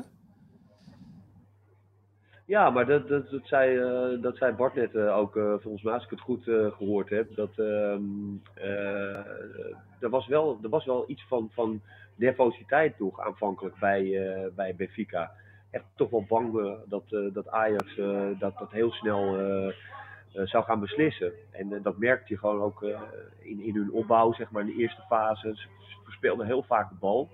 Ja, 2.46 2.70
maar 2.70 2.86
dat, 2.86 3.08
dat, 3.08 3.30
dat, 3.30 3.42
zei, 3.44 3.77
eh, 3.77 4.22
dat 4.22 4.38
zei 4.38 4.54
Bart 4.54 4.75
net 4.75 4.96
eh, 4.96 5.18
ook, 5.18 5.36
eh, 5.36 5.54
volgens 5.60 5.84
mij, 5.84 5.94
als 5.94 6.04
ik 6.04 6.10
het 6.10 6.20
goed 6.20 6.48
eh, 6.48 6.72
gehoord 6.72 7.10
heb. 7.10 7.36
Dat 7.36 7.51
ehm, 7.56 8.01
eh, 8.54 9.16
er, 10.00 10.10
was 10.10 10.27
wel, 10.27 10.60
er 10.63 10.70
was 10.70 10.86
wel 10.86 11.04
iets 11.08 11.25
van, 11.27 11.50
van 11.54 11.82
nervositeit 12.16 13.00
nog 13.00 13.20
aanvankelijk 13.20 13.80
bij, 13.80 14.04
eh, 14.04 14.48
bij 14.56 14.75
Benfica. 14.75 15.32
Toch 15.96 16.10
wel 16.10 16.25
bang 16.27 16.60
eh, 16.60 16.74
dat, 16.86 17.03
eh, 17.10 17.34
dat 17.34 17.50
Ajax 17.50 17.98
eh, 17.98 18.27
dat, 18.39 18.57
dat 18.57 18.72
heel 18.72 18.91
snel 18.91 19.38
zou 20.31 20.63
gaan 20.63 20.79
beslissen. 20.79 21.31
En 21.51 21.81
dat 21.81 21.98
merkte 21.98 22.34
je 22.34 22.39
gewoon 22.39 22.62
ook 22.62 22.84
in, 23.39 23.62
in 23.62 23.75
hun 23.75 23.91
opbouw, 23.91 24.34
zeg 24.34 24.51
maar, 24.51 24.62
in 24.62 24.67
de 24.67 24.81
eerste 24.81 25.01
fase. 25.01 25.55
Ze 25.55 25.67
verspeelden 26.03 26.46
heel 26.46 26.63
vaak 26.63 26.89
de 26.89 26.96
bal. 27.00 27.29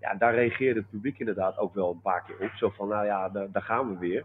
Ja, 0.00 0.14
daar 0.14 0.34
reageerde 0.34 0.80
het 0.80 0.90
publiek 0.90 1.18
inderdaad 1.18 1.58
ook 1.58 1.74
wel 1.74 1.90
een 1.90 2.00
paar 2.00 2.24
keer 2.24 2.46
op. 2.46 2.50
Zo 2.56 2.68
van, 2.68 2.88
nou 2.88 3.04
ja, 3.04 3.28
daar, 3.28 3.62
gaan 3.62 3.88
we 3.88 3.98
weer. 3.98 4.24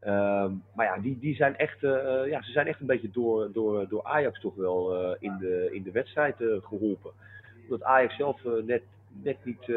Ehm, 0.00 0.52
maar 0.74 0.86
ja, 0.86 0.98
die, 0.98 1.18
die 1.18 1.34
zijn 1.34 1.56
echt, 1.56 1.80
ja, 2.26 2.42
ze 2.42 2.50
zijn 2.50 2.66
echt 2.66 2.80
een 2.80 2.86
beetje 2.86 3.10
door, 3.10 3.52
door, 3.52 3.88
door 3.88 4.04
Ajax 4.04 4.40
toch 4.40 4.54
wel 4.54 5.14
in, 5.18 5.36
de, 5.38 5.68
in 5.72 5.82
de 5.82 5.90
wedstrijd 5.90 6.40
eh, 6.40 6.48
geholpen. 6.60 7.10
Omdat 7.62 7.82
Ajax 7.82 8.16
zelf 8.16 8.40
net, 8.64 8.82
net 9.22 9.44
niet 9.44 9.72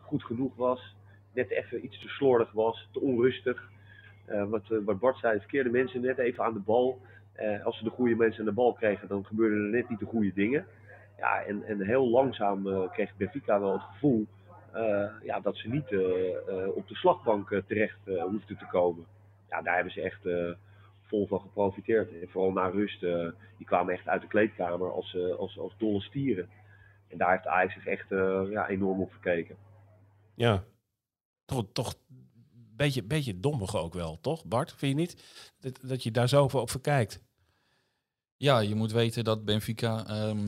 goed 0.00 0.24
genoeg 0.24 0.56
was. 0.56 0.94
Net 1.32 1.50
even 1.50 1.84
iets 1.84 2.00
te 2.00 2.08
slordig 2.08 2.52
was, 2.52 2.88
te 2.92 3.00
onrustig. 3.00 3.70
Eh, 4.24 4.44
wat, 4.44 4.70
eh, 4.70 4.78
wat 4.84 4.98
Bart 4.98 5.18
zei, 5.18 5.38
verkeerde 5.38 5.70
mensen 5.70 6.00
net 6.00 6.18
even 6.18 6.44
aan 6.44 6.52
de 6.52 6.58
bal. 6.58 7.00
Eh, 7.32 7.64
als 7.64 7.78
ze 7.78 7.84
de 7.84 7.90
goede 7.90 8.14
mensen 8.14 8.40
aan 8.40 8.46
de 8.46 8.52
bal 8.52 8.72
kregen, 8.72 9.08
dan 9.08 9.26
gebeurden 9.26 9.64
er 9.64 9.70
net 9.70 9.88
niet 9.88 9.98
de 9.98 10.06
goede 10.06 10.32
dingen. 10.34 10.66
Ja, 11.18 11.42
en, 11.42 11.64
en 11.64 11.80
heel 11.80 12.08
langzaam 12.08 12.90
kreeg 12.90 13.16
Benfica 13.16 13.60
wel 13.60 13.72
het 13.72 13.82
gevoel 13.82 14.26
ja, 15.22 15.40
dat 15.40 15.56
ze 15.56 15.68
niet 15.68 15.86
op 16.74 16.88
de 16.88 16.94
slagbank 16.94 17.62
terecht 17.66 17.98
hoefden 18.04 18.56
te 18.56 18.66
komen 18.70 19.06
ja, 19.48 19.62
daar 19.62 19.74
hebben 19.74 19.92
ze 19.92 20.02
echt 20.02 20.20
vol 21.02 21.26
van 21.26 21.40
geprofiteerd. 21.40 22.10
Vooral 22.30 22.52
na 22.52 22.66
rust, 22.66 23.00
die 23.56 23.66
kwamen 23.66 23.94
echt 23.94 24.08
uit 24.08 24.20
de 24.20 24.26
kleedkamer 24.26 24.92
als, 24.92 25.16
als, 25.38 25.58
als 25.58 25.74
dolle 25.78 26.00
stieren. 26.00 26.48
En 27.08 27.18
daar 27.18 27.30
heeft 27.30 27.46
Ajax 27.46 27.74
zich 27.74 27.86
echt 27.86 28.08
ja, 28.50 28.68
enorm 28.68 29.00
op 29.00 29.10
verkeken. 29.10 29.56
Ja. 30.34 30.62
Toch, 31.52 31.64
toch 31.72 31.94
een 32.08 32.76
beetje, 32.76 33.02
beetje 33.02 33.40
dommig 33.40 33.76
ook 33.76 33.94
wel, 33.94 34.18
toch 34.20 34.44
Bart? 34.44 34.72
Vind 34.76 34.92
je 34.92 35.00
niet? 35.00 35.22
Dat, 35.60 35.78
dat 35.82 36.02
je 36.02 36.10
daar 36.10 36.28
zoveel 36.28 36.60
op 36.60 36.70
verkijkt. 36.70 37.20
Ja, 38.36 38.58
je 38.58 38.74
moet 38.74 38.92
weten 38.92 39.24
dat 39.24 39.44
Benfica 39.44 40.06
ehm, 40.06 40.38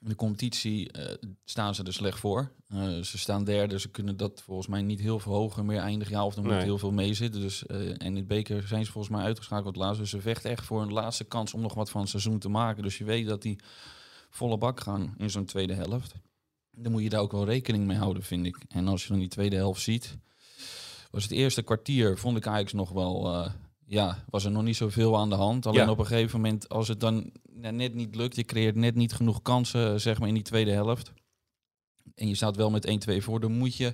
in 0.00 0.08
de 0.08 0.14
competitie 0.14 0.92
eh, 0.92 1.14
staan 1.44 1.74
ze 1.74 1.82
er 1.82 1.92
slecht 1.92 2.18
voor. 2.18 2.52
Eh, 2.68 2.98
ze 2.98 3.18
staan 3.18 3.44
derde, 3.44 3.80
ze 3.80 3.88
kunnen 3.88 4.16
dat 4.16 4.42
volgens 4.42 4.66
mij 4.66 4.82
niet 4.82 5.00
heel 5.00 5.18
veel 5.18 5.32
hoger 5.32 5.64
meer 5.64 5.80
eindigen. 5.80 6.14
Ja, 6.14 6.24
of 6.24 6.36
er 6.36 6.42
moet 6.42 6.50
Nee. 6.50 6.62
heel 6.62 6.78
veel 6.78 6.92
mee 6.92 7.14
zitten. 7.14 7.40
Dus, 7.40 7.66
eh, 7.66 7.88
en 7.88 7.96
in 7.98 8.16
het 8.16 8.26
beker 8.26 8.66
zijn 8.66 8.84
ze 8.84 8.92
volgens 8.92 9.14
mij 9.16 9.24
uitgeschakeld 9.24 9.76
laatst. 9.76 10.00
Dus 10.00 10.10
ze 10.10 10.20
vechten 10.20 10.50
echt 10.50 10.64
voor 10.64 10.82
een 10.82 10.92
laatste 10.92 11.24
kans 11.24 11.54
om 11.54 11.60
nog 11.60 11.74
wat 11.74 11.90
van 11.90 12.00
het 12.00 12.10
seizoen 12.10 12.38
te 12.38 12.48
maken. 12.48 12.82
Dus 12.82 12.98
je 12.98 13.04
weet 13.04 13.26
dat 13.26 13.42
die 13.42 13.58
volle 14.30 14.58
bak 14.58 14.80
gaan 14.80 15.14
in 15.18 15.30
zo'n 15.30 15.44
tweede 15.44 15.74
helft. 15.74 16.14
Dan 16.78 16.92
moet 16.92 17.02
je 17.02 17.08
daar 17.08 17.20
ook 17.20 17.32
wel 17.32 17.44
rekening 17.44 17.86
mee 17.86 17.96
houden, 17.96 18.22
vind 18.22 18.46
ik. 18.46 18.56
En 18.68 18.88
als 18.88 19.02
je 19.02 19.08
dan 19.08 19.18
die 19.18 19.28
tweede 19.28 19.56
helft 19.56 19.82
ziet, 19.82 20.16
was 21.10 21.22
het 21.22 21.32
eerste 21.32 21.62
kwartier, 21.62 22.18
vond 22.18 22.36
ik 22.36 22.46
eigenlijk 22.46 22.76
nog 22.76 22.90
wel, 22.90 23.32
eh, 23.34 23.52
ja, 23.86 24.24
was 24.30 24.44
er 24.44 24.50
nog 24.50 24.62
niet 24.62 24.76
zoveel 24.76 25.16
aan 25.18 25.28
de 25.28 25.34
hand. 25.34 25.66
Alleen 25.66 25.84
Ja. 25.84 25.90
op 25.90 25.98
een 25.98 26.06
gegeven 26.06 26.40
moment, 26.40 26.68
als 26.68 26.88
het 26.88 27.00
dan 27.00 27.32
ja, 27.60 27.70
net 27.70 27.94
niet 27.94 28.14
lukt, 28.14 28.36
je 28.36 28.44
creëert 28.44 28.74
net 28.76 28.94
niet 28.94 29.12
genoeg 29.12 29.42
kansen, 29.42 29.92
eh, 29.92 29.98
zeg 29.98 30.18
maar, 30.18 30.28
in 30.28 30.34
die 30.34 30.42
tweede 30.42 30.70
helft. 30.70 31.12
En 32.14 32.28
je 32.28 32.34
staat 32.34 32.56
wel 32.56 32.70
met 32.70 32.86
1-2 32.86 33.22
voor, 33.22 33.40
dan 33.40 33.52
moet 33.52 33.76
je 33.76 33.86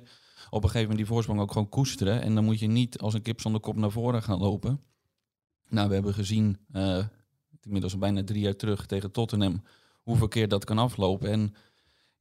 op 0.50 0.62
een 0.62 0.70
gegeven 0.70 0.80
moment 0.80 0.96
die 0.96 1.06
voorsprong 1.06 1.40
ook 1.40 1.52
gewoon 1.52 1.68
koesteren. 1.68 2.22
En 2.22 2.34
dan 2.34 2.44
moet 2.44 2.58
je 2.58 2.66
niet 2.66 2.98
als 2.98 3.14
een 3.14 3.22
kip 3.22 3.40
zonder 3.40 3.60
kop 3.60 3.76
naar 3.76 3.90
voren 3.90 4.22
gaan 4.22 4.38
lopen. 4.38 4.80
Nou, 5.68 5.88
we 5.88 5.94
hebben 5.94 6.14
gezien, 6.14 6.58
eh, 6.72 7.04
inmiddels 7.62 7.98
bijna 7.98 8.24
drie 8.24 8.40
jaar 8.40 8.56
terug 8.56 8.86
tegen 8.86 9.10
Tottenham, 9.12 9.62
hoeveel 10.02 10.28
keer 10.28 10.48
dat 10.48 10.64
kan 10.64 10.78
aflopen. 10.78 11.30
En 11.30 11.54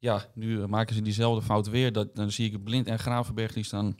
ja, 0.01 0.25
nu 0.33 0.67
maken 0.67 0.95
ze 0.95 1.01
diezelfde 1.01 1.41
fout 1.45 1.69
weer. 1.69 1.91
Dat, 1.91 2.15
dan 2.15 2.31
zie 2.31 2.51
ik 2.51 2.63
Blind 2.63 2.87
en 2.87 2.99
Gravenberg, 2.99 3.53
die 3.53 3.63
staan 3.63 3.95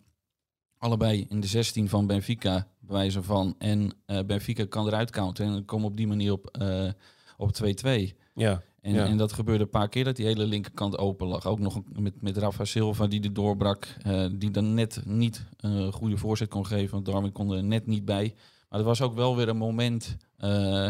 allebei 0.77 1.25
in 1.29 1.39
de 1.39 1.47
16 1.47 1.89
van 1.89 2.07
Benfica, 2.07 2.67
wijze 2.79 3.23
van. 3.23 3.55
En 3.57 3.91
eh, 4.05 4.19
Benfica 4.25 4.65
kan 4.65 4.87
eruit 4.87 5.09
counteren 5.11 5.49
en 5.51 5.57
dan 5.57 5.65
komen 5.65 5.87
op 5.87 5.97
die 5.97 6.07
manier 6.07 6.31
op, 6.31 6.47
eh, 6.57 6.89
op 7.37 7.51
2-2. 7.53 8.13
Ja. 8.33 8.61
En, 8.81 8.93
Ja. 8.93 9.05
en 9.05 9.17
dat 9.17 9.33
gebeurde 9.33 9.63
een 9.63 9.69
paar 9.69 9.89
keer 9.89 10.03
dat 10.03 10.15
die 10.15 10.25
hele 10.25 10.45
linkerkant 10.45 10.97
open 10.97 11.27
lag. 11.27 11.45
Ook 11.45 11.59
nog 11.59 11.81
met, 11.93 12.21
met 12.21 12.37
Rafa 12.37 12.65
Silva 12.65 13.07
die 13.07 13.23
er 13.23 13.33
doorbrak. 13.33 13.85
eh, 14.03 14.25
die 14.33 14.51
dan 14.51 14.73
net 14.73 15.01
niet 15.05 15.45
eh, 15.57 15.71
een 15.71 15.91
goede 15.93 16.17
voorzet 16.17 16.49
kon 16.49 16.65
geven. 16.65 16.91
Want 16.91 17.05
Darwin 17.05 17.31
kon 17.31 17.51
er 17.51 17.63
net 17.63 17.85
niet 17.87 18.05
bij. 18.05 18.33
Maar 18.69 18.79
er 18.79 18.85
was 18.85 19.01
ook 19.01 19.13
wel 19.15 19.35
weer 19.35 19.49
een 19.49 19.57
moment 19.57 20.17
eh, 20.37 20.89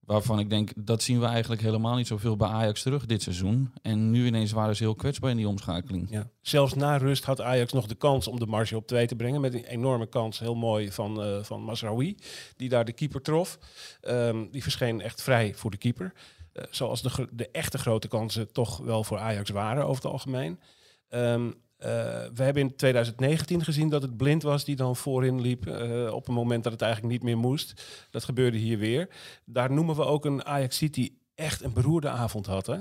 waarvan 0.00 0.38
ik 0.38 0.50
denk... 0.50 0.72
dat 0.76 1.02
zien 1.02 1.20
we 1.20 1.26
eigenlijk 1.26 1.62
helemaal 1.62 1.96
niet 1.96 2.06
zoveel 2.06 2.36
bij 2.36 2.48
Ajax 2.48 2.82
terug 2.82 3.06
dit 3.06 3.22
seizoen. 3.22 3.72
En 3.82 4.10
nu 4.10 4.26
ineens 4.26 4.52
waren 4.52 4.76
ze 4.76 4.82
heel 4.82 4.94
kwetsbaar 4.94 5.30
in 5.30 5.36
die 5.36 5.48
omschakeling. 5.48 6.06
Ja. 6.10 6.30
Zelfs 6.40 6.74
na 6.74 6.96
rust 6.96 7.24
had 7.24 7.40
Ajax 7.40 7.72
nog 7.72 7.86
de 7.86 7.94
kans 7.94 8.28
om 8.28 8.38
de 8.38 8.46
marge 8.46 8.76
op 8.76 8.86
twee 8.86 9.06
te 9.06 9.16
brengen. 9.16 9.40
Met 9.40 9.54
een 9.54 9.64
enorme 9.64 10.06
kans, 10.06 10.38
heel 10.38 10.54
mooi, 10.54 10.92
van, 10.92 11.22
eh 11.22 11.42
van 11.42 11.62
Masraoui. 11.62 12.16
Die 12.56 12.68
daar 12.68 12.84
de 12.84 12.92
keeper 12.92 13.22
trof. 13.22 13.58
Ehm, 14.00 14.46
die 14.50 14.62
verscheen 14.62 15.00
echt 15.00 15.22
vrij 15.22 15.54
voor 15.54 15.70
de 15.70 15.76
keeper. 15.76 16.12
Eh, 16.52 16.64
zoals 16.70 17.02
de, 17.02 17.28
de 17.32 17.50
echte 17.50 17.78
grote 17.78 18.08
kansen 18.08 18.52
toch 18.52 18.78
wel 18.78 19.04
voor 19.04 19.18
Ajax 19.18 19.50
waren 19.50 19.86
over 19.86 20.02
het 20.02 20.12
algemeen. 20.12 20.60
Ehm, 21.08 21.50
eh, 21.80 21.88
we 22.34 22.42
hebben 22.42 22.62
in 22.62 22.76
2019 22.76 23.64
gezien 23.64 23.88
dat 23.88 24.02
het 24.02 24.16
blind 24.16 24.42
was 24.42 24.64
die 24.64 24.76
dan 24.76 24.96
voorin 24.96 25.40
liep. 25.40 25.66
eh, 25.66 26.12
op 26.12 26.28
een 26.28 26.34
moment 26.34 26.64
dat 26.64 26.72
het 26.72 26.82
eigenlijk 26.82 27.12
niet 27.12 27.22
meer 27.22 27.38
moest. 27.38 27.84
Dat 28.10 28.24
gebeurde 28.24 28.58
hier 28.58 28.78
weer. 28.78 29.08
Daar 29.44 29.72
noemen 29.72 29.96
we 29.96 30.04
ook 30.04 30.24
een 30.24 30.44
Ajax 30.44 30.78
die 30.78 31.18
echt 31.34 31.62
een 31.62 31.72
beroerde 31.72 32.08
avond 32.08 32.46
had. 32.46 32.66
Hè? 32.66 32.78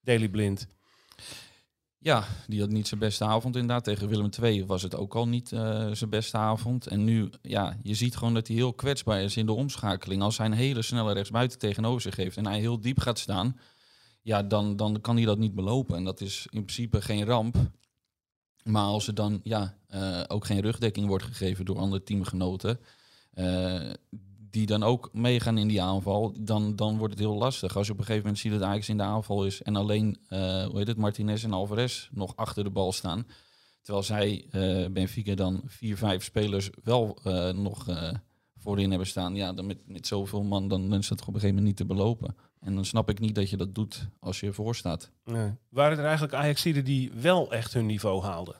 Daily 0.00 0.28
Blind. 0.28 0.66
Ja, 1.98 2.24
die 2.46 2.60
had 2.60 2.70
niet 2.70 2.88
zijn 2.88 3.00
beste 3.00 3.24
avond 3.24 3.56
inderdaad. 3.56 3.84
Tegen 3.84 4.08
Willem 4.08 4.30
II 4.42 4.66
was 4.66 4.82
het 4.82 4.96
ook 4.96 5.14
al 5.14 5.28
niet 5.28 5.52
eh, 5.52 5.90
zijn 5.92 6.10
beste 6.10 6.36
avond. 6.36 6.86
En 6.86 7.04
nu, 7.04 7.30
ja, 7.42 7.76
je 7.82 7.94
ziet 7.94 8.16
gewoon 8.16 8.34
dat 8.34 8.46
hij 8.46 8.56
heel 8.56 8.72
kwetsbaar 8.72 9.22
is 9.22 9.36
in 9.36 9.46
de 9.46 9.52
omschakeling. 9.52 10.22
Als 10.22 10.38
hij 10.38 10.46
een 10.46 10.52
hele 10.52 10.82
snelle 10.82 11.12
rechtsbuiten 11.12 11.58
tegenover 11.58 12.00
zich 12.00 12.16
heeft 12.16 12.36
en 12.36 12.46
hij 12.46 12.58
heel 12.58 12.80
diep 12.80 13.00
gaat 13.00 13.18
staan, 13.18 13.58
ja, 14.22 14.42
dan, 14.42 14.76
dan 14.76 15.00
kan 15.00 15.16
hij 15.16 15.24
dat 15.24 15.38
niet 15.38 15.54
belopen. 15.54 15.96
En 15.96 16.04
dat 16.04 16.20
is 16.20 16.46
in 16.50 16.64
principe 16.64 17.02
geen 17.02 17.24
ramp. 17.24 17.56
Maar 18.68 18.84
als 18.84 19.06
er 19.06 19.14
dan 19.14 19.40
ja, 19.42 19.74
eh, 19.86 20.20
ook 20.26 20.44
geen 20.44 20.60
rugdekking 20.60 21.06
wordt 21.06 21.24
gegeven 21.24 21.64
door 21.64 21.78
andere 21.78 22.02
teamgenoten, 22.02 22.80
eh, 23.30 23.90
die 24.50 24.66
dan 24.66 24.82
ook 24.82 25.10
meegaan 25.12 25.58
in 25.58 25.68
die 25.68 25.82
aanval, 25.82 26.34
dan, 26.38 26.76
dan 26.76 26.98
wordt 26.98 27.12
het 27.12 27.22
heel 27.22 27.34
lastig. 27.34 27.76
Als 27.76 27.86
je 27.86 27.92
op 27.92 27.98
een 27.98 28.04
gegeven 28.04 28.26
moment 28.26 28.42
ziet 28.42 28.52
dat 28.52 28.62
Ajax 28.62 28.88
in 28.88 28.96
de 28.96 29.02
aanval 29.02 29.46
is 29.46 29.62
en 29.62 29.76
alleen, 29.76 30.18
eh, 30.28 30.64
hoe 30.64 30.78
heet 30.78 30.86
het, 30.86 30.96
Martinez 30.96 31.44
en 31.44 31.52
Alvarez 31.52 32.08
nog 32.12 32.36
achter 32.36 32.64
de 32.64 32.70
bal 32.70 32.92
staan. 32.92 33.26
Terwijl 33.82 34.04
zij, 34.04 34.46
Benfica, 34.90 35.34
dan 35.34 35.62
vier, 35.66 35.96
vijf 35.96 36.24
spelers 36.24 36.70
wel 36.82 37.18
nog 37.54 37.86
voorin 38.56 38.90
hebben 38.90 39.08
staan. 39.08 39.34
Ja, 39.34 39.52
dan 39.52 39.66
met, 39.66 39.78
met 39.86 40.06
zoveel 40.06 40.42
man, 40.42 40.68
dan 40.68 40.94
is 40.94 41.08
dat 41.08 41.20
op 41.20 41.26
een 41.26 41.32
gegeven 41.34 41.48
moment 41.48 41.66
niet 41.66 41.76
te 41.76 41.94
belopen. 41.94 42.36
En 42.60 42.74
dan 42.74 42.84
snap 42.84 43.10
ik 43.10 43.18
niet 43.18 43.34
dat 43.34 43.50
je 43.50 43.56
dat 43.56 43.74
doet 43.74 44.08
als 44.20 44.40
je 44.40 44.46
ervoor 44.46 44.74
staat. 44.74 45.10
Nee. 45.24 45.52
Waren 45.68 45.98
er 45.98 46.04
eigenlijk 46.04 46.34
Ajaxiden 46.34 46.84
die 46.84 47.12
wel 47.12 47.52
echt 47.52 47.72
hun 47.72 47.86
niveau 47.86 48.22
haalden? 48.22 48.56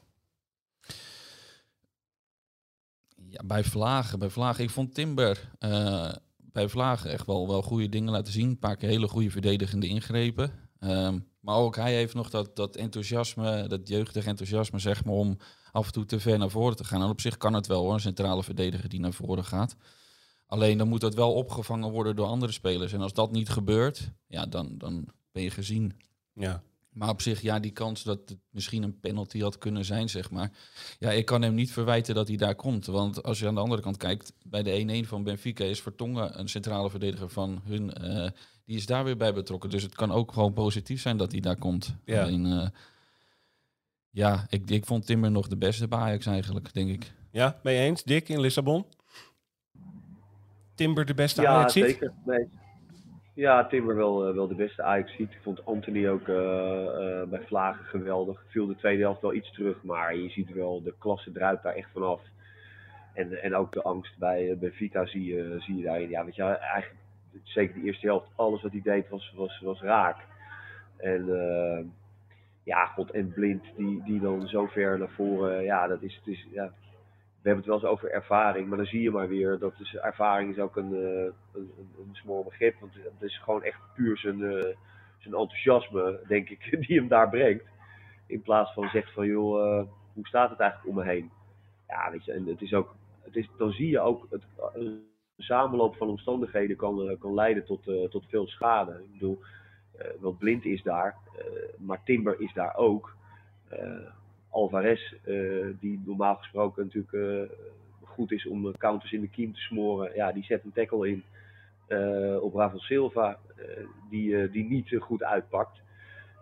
Ja, 3.29 3.43
bij 3.45 3.65
Vlagen, 3.65 4.19
bij 4.19 4.31
Vlagen. 4.31 4.65
Ik 4.65 4.71
vond 4.71 4.95
Timber 4.95 5.51
eh, 5.59 6.13
bij 6.37 6.69
Vlagen 6.69 7.11
echt 7.11 7.27
wel, 7.27 7.49
wel 7.49 7.63
goede 7.63 7.89
dingen 7.89 8.13
laten 8.13 8.33
zien. 8.33 8.49
Een 8.49 8.59
paar 8.59 8.77
keer 8.77 8.89
hele 8.89 9.09
goede 9.09 9.31
verdedigende 9.31 9.87
ingrepen. 9.87 10.53
Ehm, 10.79 11.19
Maar 11.41 11.57
ook 11.57 11.77
hij 11.77 11.95
heeft 11.95 12.15
nog 12.15 12.31
dat, 12.31 12.57
dat 12.57 12.77
enthousiasme, 12.77 13.67
dat 13.69 13.89
jeugdig 13.89 14.27
enthousiasme, 14.27 14.79
zeg 14.79 15.05
maar, 15.05 15.15
om 15.15 15.37
af 15.73 15.87
en 15.87 15.93
toe 15.93 16.05
te 16.05 16.21
ver 16.21 16.39
naar 16.39 16.51
voren 16.51 16.77
te 16.77 16.85
gaan. 16.85 17.03
En 17.03 17.09
op 17.09 17.21
zich 17.21 17.37
kan 17.37 17.53
het 17.53 17.67
wel 17.67 17.83
hoor, 17.83 17.93
een 17.95 18.01
centrale 18.01 18.43
verdediger 18.43 18.89
die 18.89 19.01
naar 19.01 19.13
voren 19.13 19.45
gaat. 19.45 19.77
Alleen 20.49 20.79
dan 20.79 20.89
moet 20.89 21.01
dat 21.01 21.15
wel 21.15 21.33
opgevangen 21.33 21.91
worden 21.91 22.17
door 22.17 22.27
andere 22.27 22.53
spelers. 22.53 22.93
En 22.93 23.01
als 23.01 23.13
dat 23.13 23.33
niet 23.33 23.49
gebeurt, 23.49 24.11
ja, 24.27 24.47
dan, 24.47 24.75
dan 24.79 25.09
ben 25.33 25.43
je 25.43 25.51
gezien. 25.51 26.01
Ja. 26.33 26.63
Maar 26.89 27.09
op 27.09 27.21
zich, 27.21 27.41
ja, 27.41 27.59
die 27.59 27.71
kans 27.71 28.03
dat 28.03 28.19
het 28.29 28.39
misschien 28.51 28.83
een 28.83 29.01
penalty 29.01 29.41
had 29.41 29.59
kunnen 29.59 29.85
zijn, 29.85 30.09
zeg 30.09 30.31
maar. 30.31 30.53
Ja, 30.99 31.11
ik 31.11 31.25
kan 31.25 31.43
hem 31.43 31.55
niet 31.55 31.73
verwijten 31.73 32.15
dat 32.15 32.29
hij 32.29 32.37
daar 32.37 32.55
komt. 32.55 32.87
Want 32.87 33.23
als 33.23 33.39
je 33.39 33.47
aan 33.47 33.55
de 33.55 33.61
andere 33.61 33.83
kant 33.83 33.97
kijkt, 33.97 34.33
bij 34.43 34.63
de 34.63 35.03
1-1 35.05 35.09
van 35.09 35.23
Benfica 35.23 35.65
is 35.65 35.81
Vertongen 35.81 36.39
een 36.39 36.49
centrale 36.49 36.91
verdediger 36.91 37.29
van 37.29 37.61
hun. 37.65 37.93
eh, 37.95 38.31
die 38.65 38.77
is 38.77 38.87
daar 38.87 39.05
weer 39.05 39.17
bij 39.17 39.35
betrokken. 39.35 39.71
Dus 39.71 39.83
het 39.83 39.95
kan 39.95 40.13
ook 40.13 40.33
gewoon 40.33 40.53
positief 40.53 41.01
zijn 41.01 41.17
dat 41.17 41.33
hij 41.33 41.41
daar 41.41 41.59
komt. 41.59 41.95
Ja. 42.05 42.23
Alleen, 42.23 42.47
eh, 42.47 42.69
ja, 44.11 44.47
ik, 44.49 44.71
ik 44.71 44.87
vond 44.87 45.07
Timber 45.07 45.31
nog 45.31 45.49
de 45.49 45.57
beste 45.57 45.89
bij 45.89 45.99
Ajax 45.99 46.27
eigenlijk, 46.27 46.73
denk 46.75 46.91
ik. 46.91 47.13
Ja, 47.31 47.61
mee 47.63 47.79
eens? 47.79 48.03
Dick 48.03 48.29
in 48.29 48.41
Lissabon? 48.41 48.87
Timber 50.79 51.07
de 51.07 51.15
beste 51.15 51.43
Ja, 51.43 51.55
Ajax 51.55 51.73
zeker. 51.73 52.13
Nee. 52.25 52.49
Ja, 53.35 53.67
Timber 53.67 53.97
wel, 53.97 54.29
eh, 54.29 54.35
wel 54.35 54.49
de 54.49 54.55
beste 54.55 54.83
Ajax 54.83 55.15
ziet. 55.15 55.33
Ik 55.33 55.41
vond 55.43 55.65
Anthony 55.65 56.09
ook 56.09 56.29
eh, 56.29 57.21
eh, 57.21 57.29
bij 57.29 57.41
Vlagen 57.47 57.85
geweldig. 57.85 58.45
Viel 58.49 58.67
de 58.67 58.77
tweede 58.77 59.03
helft 59.03 59.21
wel 59.21 59.35
iets 59.35 59.53
terug, 59.53 59.83
maar 59.83 60.17
je 60.17 60.29
ziet 60.29 60.53
wel 60.53 60.83
de 60.83 60.95
klasse 60.99 61.33
druipt 61.33 61.63
daar 61.63 61.75
echt 61.75 61.91
vanaf. 61.93 62.21
En, 63.15 63.43
en 63.43 63.55
ook 63.55 63.73
de 63.73 63.83
angst 63.83 64.19
bij 64.19 64.49
uh, 64.49 64.59
Benfica 64.59 65.07
zie 65.07 65.25
je, 65.25 65.57
zie 65.59 65.77
je 65.77 65.83
daarin. 65.83 66.09
Ja, 66.09 66.25
weet 66.25 66.37
je, 66.37 66.43
eigenlijk 66.43 67.03
zeker 67.43 67.75
de 67.75 67.87
eerste 67.87 68.07
helft, 68.07 68.31
alles 68.35 68.63
wat 68.63 68.73
hij 68.73 68.81
deed 68.83 69.09
was, 69.09 69.33
was, 69.37 69.61
was 69.61 69.81
raak. 69.81 70.17
En 70.97 71.29
uh, 71.29 71.85
ja, 72.63 72.87
God 72.87 73.11
en 73.11 73.33
Blind, 73.33 73.65
die, 73.77 74.03
die 74.05 74.21
dan 74.21 74.49
zo 74.49 74.67
ver 74.67 74.99
naar 74.99 75.11
voren, 75.11 75.63
ja, 75.63 75.87
dat 75.87 76.03
is, 76.03 76.15
het 76.15 76.27
is 76.35 76.47
ja, 76.51 76.73
we 77.43 77.49
hebben 77.49 77.65
het 77.65 77.83
wel 77.83 77.91
eens 77.91 77.99
over 77.99 78.11
ervaring, 78.11 78.69
maar 78.69 78.77
dan 78.77 78.87
zie 78.87 79.03
je 79.03 79.11
maar 79.11 79.29
weer 79.29 79.59
dat 79.59 79.77
dus 79.77 79.95
ervaring 79.95 80.51
is 80.51 80.59
ook 80.59 80.77
een, 80.77 80.93
uh, 80.93 81.01
een, 81.01 81.33
een, 81.55 81.91
een 81.99 82.11
smal 82.13 82.45
begrip. 82.45 82.81
Want 82.81 82.95
het 82.95 83.23
is 83.23 83.39
gewoon 83.39 83.63
echt 83.63 83.81
puur 83.95 84.19
zijn, 84.19 84.39
uh, 84.39 84.63
zijn 85.19 85.35
enthousiasme, 85.35 86.21
denk 86.29 86.49
ik, 86.49 86.69
die 86.87 86.99
hem 86.99 87.09
daar 87.09 87.29
brengt. 87.29 87.65
In 88.27 88.43
plaats 88.43 88.73
van 88.73 88.89
zegt 88.89 89.13
van, 89.13 89.27
joh, 89.27 89.65
uh, 89.65 89.89
hoe 90.13 90.27
staat 90.27 90.51
het 90.51 90.61
eigenlijk 90.61 90.91
om 90.91 91.05
me 91.05 91.11
heen? 91.11 91.31
Ja, 91.89 92.11
weet 92.11 92.25
je, 92.25 92.33
en 92.33 92.47
het 92.47 92.63
is 92.63 92.75
ook, 92.75 92.95
het 93.21 93.37
is, 93.37 93.49
dan 93.59 93.73
zie 93.73 93.91
je 93.91 94.01
ook, 94.01 94.27
het, 94.31 94.43
een 94.75 95.05
samenloop 95.37 95.97
van 95.97 96.09
omstandigheden 96.09 96.77
kan, 96.77 97.17
kan 97.19 97.35
leiden 97.35 97.65
tot, 97.65 98.11
tot 98.11 98.25
veel 98.29 98.47
schade. 98.47 99.03
Ik 99.05 99.13
bedoel, 99.13 99.43
want 100.21 100.39
Blind 100.39 100.65
is 100.65 100.83
daar, 100.83 101.17
maar 101.79 102.03
Timber 102.05 102.41
is 102.41 102.53
daar 102.53 102.77
ook. 102.77 103.17
Alvarez, 104.51 105.15
uh, 105.25 105.67
die 105.81 106.03
normaal 106.05 106.37
gesproken 106.37 106.85
natuurlijk 106.85 107.13
uh, 107.13 107.57
goed 108.05 108.33
is 108.33 108.47
om 108.47 108.77
counters 108.77 109.13
in 109.13 109.21
de 109.21 109.29
kiem 109.29 109.53
te 109.53 109.61
smoren, 109.61 110.15
ja, 110.15 110.33
die 110.33 110.45
zet 110.45 110.65
een 110.65 110.73
tackle 110.73 111.09
in 111.09 111.23
uh, 111.89 112.43
op 112.43 112.55
Ravel 112.55 112.79
Silva, 112.79 113.39
die, 114.11 114.51
die 114.51 114.65
niet 114.65 114.97
goed 114.99 115.23
uitpakt. 115.23 115.81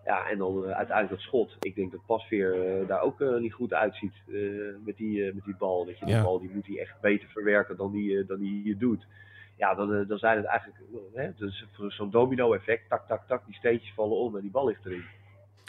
Ja, 0.05 0.29
en 0.29 0.39
dan 0.39 0.65
uiteindelijk 0.65 1.09
dat 1.09 1.21
schot. 1.21 1.57
Ik 1.61 1.75
denk 1.75 1.93
dat 1.93 2.07
Pasveer 2.07 2.85
daar 2.87 3.01
ook 3.01 3.25
niet 3.39 3.53
goed 3.53 3.75
uitziet 3.75 4.15
met, 4.85 4.97
die, 4.97 5.35
met 5.35 5.45
die 5.45 5.57
bal. 5.57 5.85
Dat 5.85 5.99
je, 5.99 6.05
die 6.05 6.15
Ja. 6.15 6.23
bal 6.23 6.41
die 6.41 6.51
moet 6.55 6.67
hij 6.67 6.79
echt 6.79 7.01
beter 7.01 7.29
verwerken 7.29 7.77
dan 7.77 7.93
die, 7.93 8.25
dan 8.25 8.39
die 8.39 8.63
hier 8.63 8.79
doet. 8.79 9.07
Ja, 9.57 9.75
dan, 9.75 10.07
dan 10.07 10.19
zijn 10.19 10.37
het 10.37 10.47
eigenlijk 10.47 10.81
hè, 11.15 11.31
dus 11.37 11.67
zo'n 11.89 12.11
domino-effect. 12.11 12.89
Tak, 12.89 13.07
tak, 13.07 13.27
tak, 13.27 13.47
die 13.47 13.55
steentjes 13.55 13.93
vallen 13.95 14.17
om 14.17 14.37
en 14.37 14.43
die 14.43 14.51
bal 14.51 14.67
ligt 14.67 14.87
erin. 14.87 15.05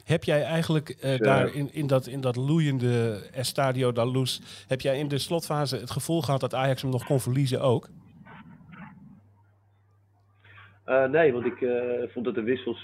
Heb 0.05 0.23
jij 0.23 0.43
eigenlijk 0.43 0.89
eh, 0.89 1.13
eh, 1.13 1.19
daar 1.19 1.53
in, 1.53 1.73
in, 1.73 1.87
dat, 1.87 2.07
in 2.07 2.21
dat 2.21 2.35
loeiende 2.35 3.19
Estadio 3.33 3.91
da 3.91 4.05
Luz, 4.05 4.39
heb 4.67 4.81
jij 4.81 4.97
in 4.97 5.07
de 5.07 5.17
slotfase 5.17 5.77
het 5.77 5.91
gevoel 5.91 6.21
gehad 6.21 6.39
dat 6.39 6.53
Ajax 6.53 6.81
hem 6.81 6.91
nog 6.91 7.05
kon 7.05 7.19
verliezen 7.19 7.61
ook? 7.61 7.87
Uh, 10.85 11.05
nee, 11.05 11.33
want 11.33 11.45
ik 11.45 11.61
uh, 11.61 11.73
vond 12.07 12.25
dat 12.25 12.35
de 12.35 12.41
wissels 12.41 12.83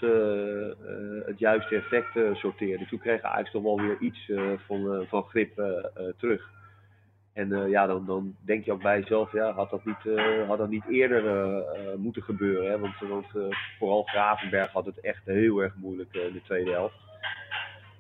het 1.26 1.40
juiste 1.40 1.76
effect 1.76 2.20
sorteerden. 2.34 2.88
Toen 2.88 3.00
kreeg 3.00 3.22
Ajax 3.22 3.52
toch 3.52 3.64
wel 3.64 3.82
weer 3.82 3.98
iets 4.00 4.32
van, 4.68 5.06
van 5.10 5.24
grip 5.24 5.56
terug. 6.18 6.50
En 7.34 7.70
ja, 7.70 7.86
dan, 7.86 8.06
dan 8.06 8.36
denk 8.46 8.66
je 8.66 8.72
ook 8.72 8.82
bij 8.82 9.00
jezelf, 9.00 9.32
ja, 9.32 9.52
had 9.52 9.70
dat 9.70 9.86
niet, 9.86 10.20
had 10.48 10.58
dat 10.58 10.70
niet 10.70 10.88
eerder 10.90 11.24
moeten 11.98 12.24
gebeuren. 12.24 12.70
Hè? 12.72 12.80
Want, 12.80 13.26
vooral 13.78 14.04
Gravenberg 14.04 14.72
had 14.72 14.86
het 14.86 15.00
echt 15.00 15.26
heel 15.26 15.60
erg 15.60 15.76
moeilijk 15.76 16.14
in 16.14 16.34
de 16.34 16.42
tweede 16.42 16.72
helft. 16.72 16.96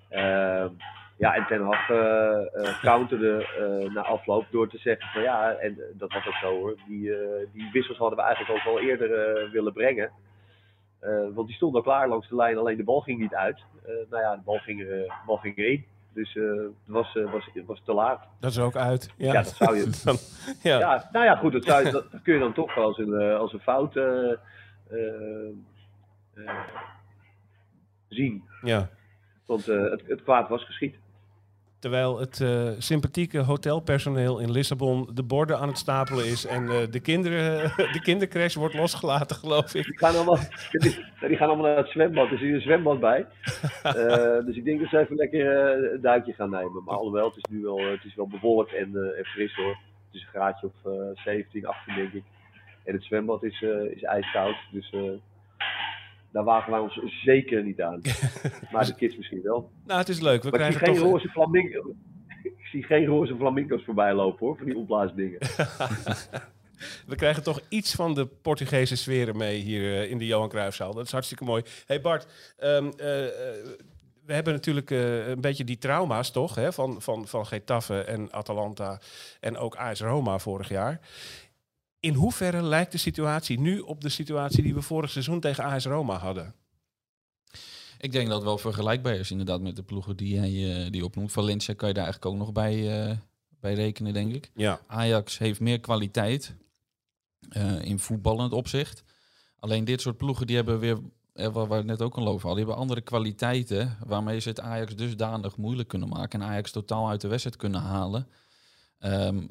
Ehm, 0.09 0.69
ja, 1.17 1.35
en 1.35 1.45
Ten 1.47 1.61
Hag 1.61 1.87
counterde 2.81 3.47
na 3.93 4.01
afloop 4.01 4.45
door 4.51 4.69
te 4.69 4.77
zeggen 4.77 5.07
van 5.07 5.21
ja, 5.21 5.51
en 5.51 5.77
dat 5.93 6.13
was 6.13 6.27
ook 6.27 6.33
zo 6.33 6.49
hoor, 6.49 6.75
die, 6.87 7.11
die 7.53 7.69
wissels 7.71 7.97
hadden 7.97 8.17
we 8.17 8.23
eigenlijk 8.23 8.59
ook 8.59 8.73
al 8.73 8.79
eerder 8.79 9.09
willen 9.51 9.73
brengen. 9.73 10.11
want 11.33 11.47
die 11.47 11.55
stonden 11.55 11.77
al 11.77 11.87
klaar 11.87 12.07
langs 12.07 12.29
de 12.29 12.35
lijn, 12.35 12.57
alleen 12.57 12.77
de 12.77 12.83
bal 12.83 13.01
ging 13.01 13.19
niet 13.19 13.35
uit. 13.35 13.63
nou 14.09 14.21
ja, 14.23 14.35
de 14.35 14.41
bal 14.45 14.57
ging, 14.57 14.79
de 14.79 15.13
bal 15.25 15.37
ging 15.37 15.57
erin. 15.57 15.85
Dus 16.13 16.33
het 16.33 16.71
was, 16.85 17.13
was, 17.13 17.49
was 17.65 17.81
te 17.85 17.93
laat. 17.93 18.27
Dat 18.39 18.51
is 18.51 18.59
ook 18.59 18.75
uit. 18.75 19.13
Ja, 19.17 19.33
ja 19.33 19.41
dat 19.41 19.47
zou 19.47 19.75
je. 19.75 19.89
Dan, 20.03 20.15
ja. 20.63 20.79
ja. 20.79 21.09
nou 21.11 21.25
ja, 21.25 21.35
goed, 21.35 21.51
dat, 21.51 21.63
zou 21.63 21.85
je, 21.85 21.91
dat 21.91 22.21
kun 22.23 22.33
je 22.33 22.39
dan 22.39 22.53
toch 22.53 22.77
als 22.77 22.97
een, 22.97 23.13
als 23.21 23.53
een 23.53 23.59
fout 23.59 23.93
zien. 28.07 28.43
ja. 28.61 28.89
Want 29.45 29.65
het, 29.65 30.03
het, 30.07 30.23
kwaad 30.23 30.49
was 30.49 30.65
geschied. 30.65 30.95
Terwijl 31.83 32.19
het 32.19 32.39
uh, 32.39 32.69
sympathieke 32.77 33.39
hotelpersoneel 33.39 34.39
in 34.39 34.51
Lissabon 34.51 35.09
de 35.13 35.23
borden 35.23 35.59
aan 35.59 35.67
het 35.67 35.77
stapelen 35.77 36.25
is 36.25 36.45
en 36.45 36.63
uh, 36.63 36.71
de, 36.89 36.99
kinderen, 36.99 37.71
de 37.95 38.01
kindercrash 38.01 38.55
wordt 38.55 38.73
losgelaten, 38.73 39.35
geloof 39.35 39.73
ik. 39.75 39.85
Die 39.85 39.97
gaan 39.97 40.15
allemaal, 40.15 40.37
die 41.19 41.37
gaan 41.37 41.47
allemaal 41.47 41.65
naar 41.65 41.77
het 41.77 41.87
zwembad. 41.87 42.31
Er 42.31 42.37
zit 42.37 42.53
een 42.53 42.61
zwembad 42.61 42.99
bij. 42.99 43.25
Uh, 43.85 43.93
dus 44.45 44.55
ik 44.55 44.63
denk 44.65 44.79
dat 44.79 44.89
ze 44.89 44.99
even 44.99 45.15
lekker 45.15 45.47
een 45.93 46.01
duikje 46.01 46.33
gaan 46.33 46.49
nemen. 46.49 46.83
Maar 46.85 46.95
alhoewel, 46.95 47.27
het 47.27 47.37
is 47.37 47.49
nu 47.49 47.61
wel, 47.61 47.77
het 47.77 48.03
is 48.03 48.15
wel 48.15 48.27
bewolkt 48.27 48.73
en, 48.73 49.15
en 49.17 49.25
fris 49.25 49.55
hoor. 49.55 49.77
Het 50.05 50.21
is 50.21 50.21
een 50.21 50.27
graadje 50.27 50.67
of 50.67 50.91
17, 51.23 51.65
18 51.65 51.95
denk 51.95 52.13
ik. 52.13 52.23
En 52.83 52.93
het 52.93 53.03
zwembad 53.03 53.43
is, 53.43 53.61
is 53.95 54.03
ijskoud. 54.03 54.55
Dus 54.71 54.93
daar 56.33 56.43
wagen 56.43 56.71
wij 56.71 56.79
ons 56.79 56.99
zeker 57.23 57.63
niet 57.63 57.81
aan. 57.81 58.01
Maar 58.71 58.85
de 58.85 58.95
kids 58.95 59.17
misschien 59.17 59.41
wel. 59.41 59.71
Nou, 59.85 59.99
het 59.99 60.09
is 60.09 60.19
leuk. 60.19 60.43
We 60.43 60.49
maar 60.49 60.59
krijgen 60.59 60.79
ik 60.79 60.85
zie 60.85 60.95
geen 60.95 61.03
toch... 61.03 61.13
roze 61.13 61.29
flamingo. 61.29 61.95
ik 62.43 62.65
zie 62.71 62.83
geen 62.83 63.05
roze 63.05 63.35
flamingo's 63.35 63.83
voorbij 63.83 64.13
lopen 64.13 64.45
hoor, 64.45 64.57
van 64.57 64.65
die 64.65 64.77
opblaasdingen. 64.77 65.39
We 67.07 67.15
krijgen 67.15 67.43
toch 67.43 67.59
iets 67.69 67.95
van 67.95 68.13
de 68.13 68.25
Portugese 68.25 68.95
sferen 68.95 69.37
mee 69.37 69.61
hier 69.61 69.81
uh, 69.81 70.11
in 70.11 70.17
de 70.17 70.25
Johan 70.25 70.49
Cruijffzaal. 70.49 70.93
Dat 70.93 71.05
is 71.05 71.11
hartstikke 71.11 71.43
mooi. 71.43 71.63
hey 71.85 72.01
Bart, 72.01 72.55
um, 72.59 72.85
uh, 72.97 73.21
uh, 73.21 73.27
we 74.25 74.33
hebben 74.33 74.53
natuurlijk 74.53 74.89
uh, 74.89 75.27
een 75.27 75.41
beetje 75.41 75.63
die 75.63 75.77
trauma's 75.77 76.31
toch, 76.31 76.55
hè, 76.55 76.73
van, 76.73 77.01
van, 77.01 77.27
van 77.27 77.45
Getafe 77.45 78.01
en 78.01 78.31
Atalanta 78.31 78.99
en 79.39 79.57
ook 79.57 79.75
AS 79.75 80.01
Roma 80.01 80.39
vorig 80.39 80.69
jaar. 80.69 80.99
In 82.03 82.13
hoeverre 82.13 82.61
lijkt 82.61 82.91
de 82.91 82.97
situatie 82.97 83.59
nu 83.59 83.79
op 83.79 84.01
de 84.01 84.09
situatie 84.09 84.63
die 84.63 84.73
we 84.73 84.81
vorig 84.81 85.09
seizoen 85.09 85.39
tegen 85.39 85.63
AS 85.63 85.85
Roma 85.85 86.17
hadden? 86.17 86.55
Ik 87.97 88.11
denk 88.11 88.27
dat 88.27 88.35
het 88.35 88.45
wel 88.45 88.57
vergelijkbaar 88.57 89.15
is 89.15 89.31
inderdaad 89.31 89.61
met 89.61 89.75
de 89.75 89.83
ploegen 89.83 90.17
die 90.17 90.37
hij 90.39 90.89
die 90.89 91.05
opnoemt. 91.05 91.31
Valencia 91.31 91.73
kan 91.73 91.87
je 91.87 91.93
daar 91.93 92.03
eigenlijk 92.03 92.33
ook 92.33 92.39
nog 92.39 92.51
bij, 92.51 93.07
uh, 93.09 93.17
bij 93.59 93.73
rekenen, 93.73 94.13
denk 94.13 94.33
ik. 94.33 94.51
Ja. 94.53 94.79
Ajax 94.87 95.37
heeft 95.37 95.59
meer 95.59 95.79
kwaliteit 95.79 96.55
uh, 97.49 97.81
in 97.81 97.99
voetballend 97.99 98.53
opzicht. 98.53 99.03
Alleen 99.59 99.85
dit 99.85 100.01
soort 100.01 100.17
ploegen 100.17 100.47
die 100.47 100.55
hebben 100.55 100.79
weer, 100.79 100.99
eh, 101.33 101.47
waar 101.47 101.67
we 101.67 101.75
het 101.75 101.85
net 101.85 102.01
ook 102.01 102.15
al 102.15 102.27
over 102.27 102.47
hadden, 102.47 102.55
die 102.55 102.65
hebben 102.65 102.81
andere 102.81 103.01
kwaliteiten 103.01 103.97
waarmee 104.05 104.39
ze 104.39 104.49
het 104.49 104.59
Ajax 104.59 104.95
dusdanig 104.95 105.57
moeilijk 105.57 105.89
kunnen 105.89 106.09
maken 106.09 106.41
en 106.41 106.47
Ajax 106.47 106.71
totaal 106.71 107.09
uit 107.09 107.21
de 107.21 107.27
wedstrijd 107.27 107.57
kunnen 107.57 107.81
halen. 107.81 108.27
Um, 108.99 109.47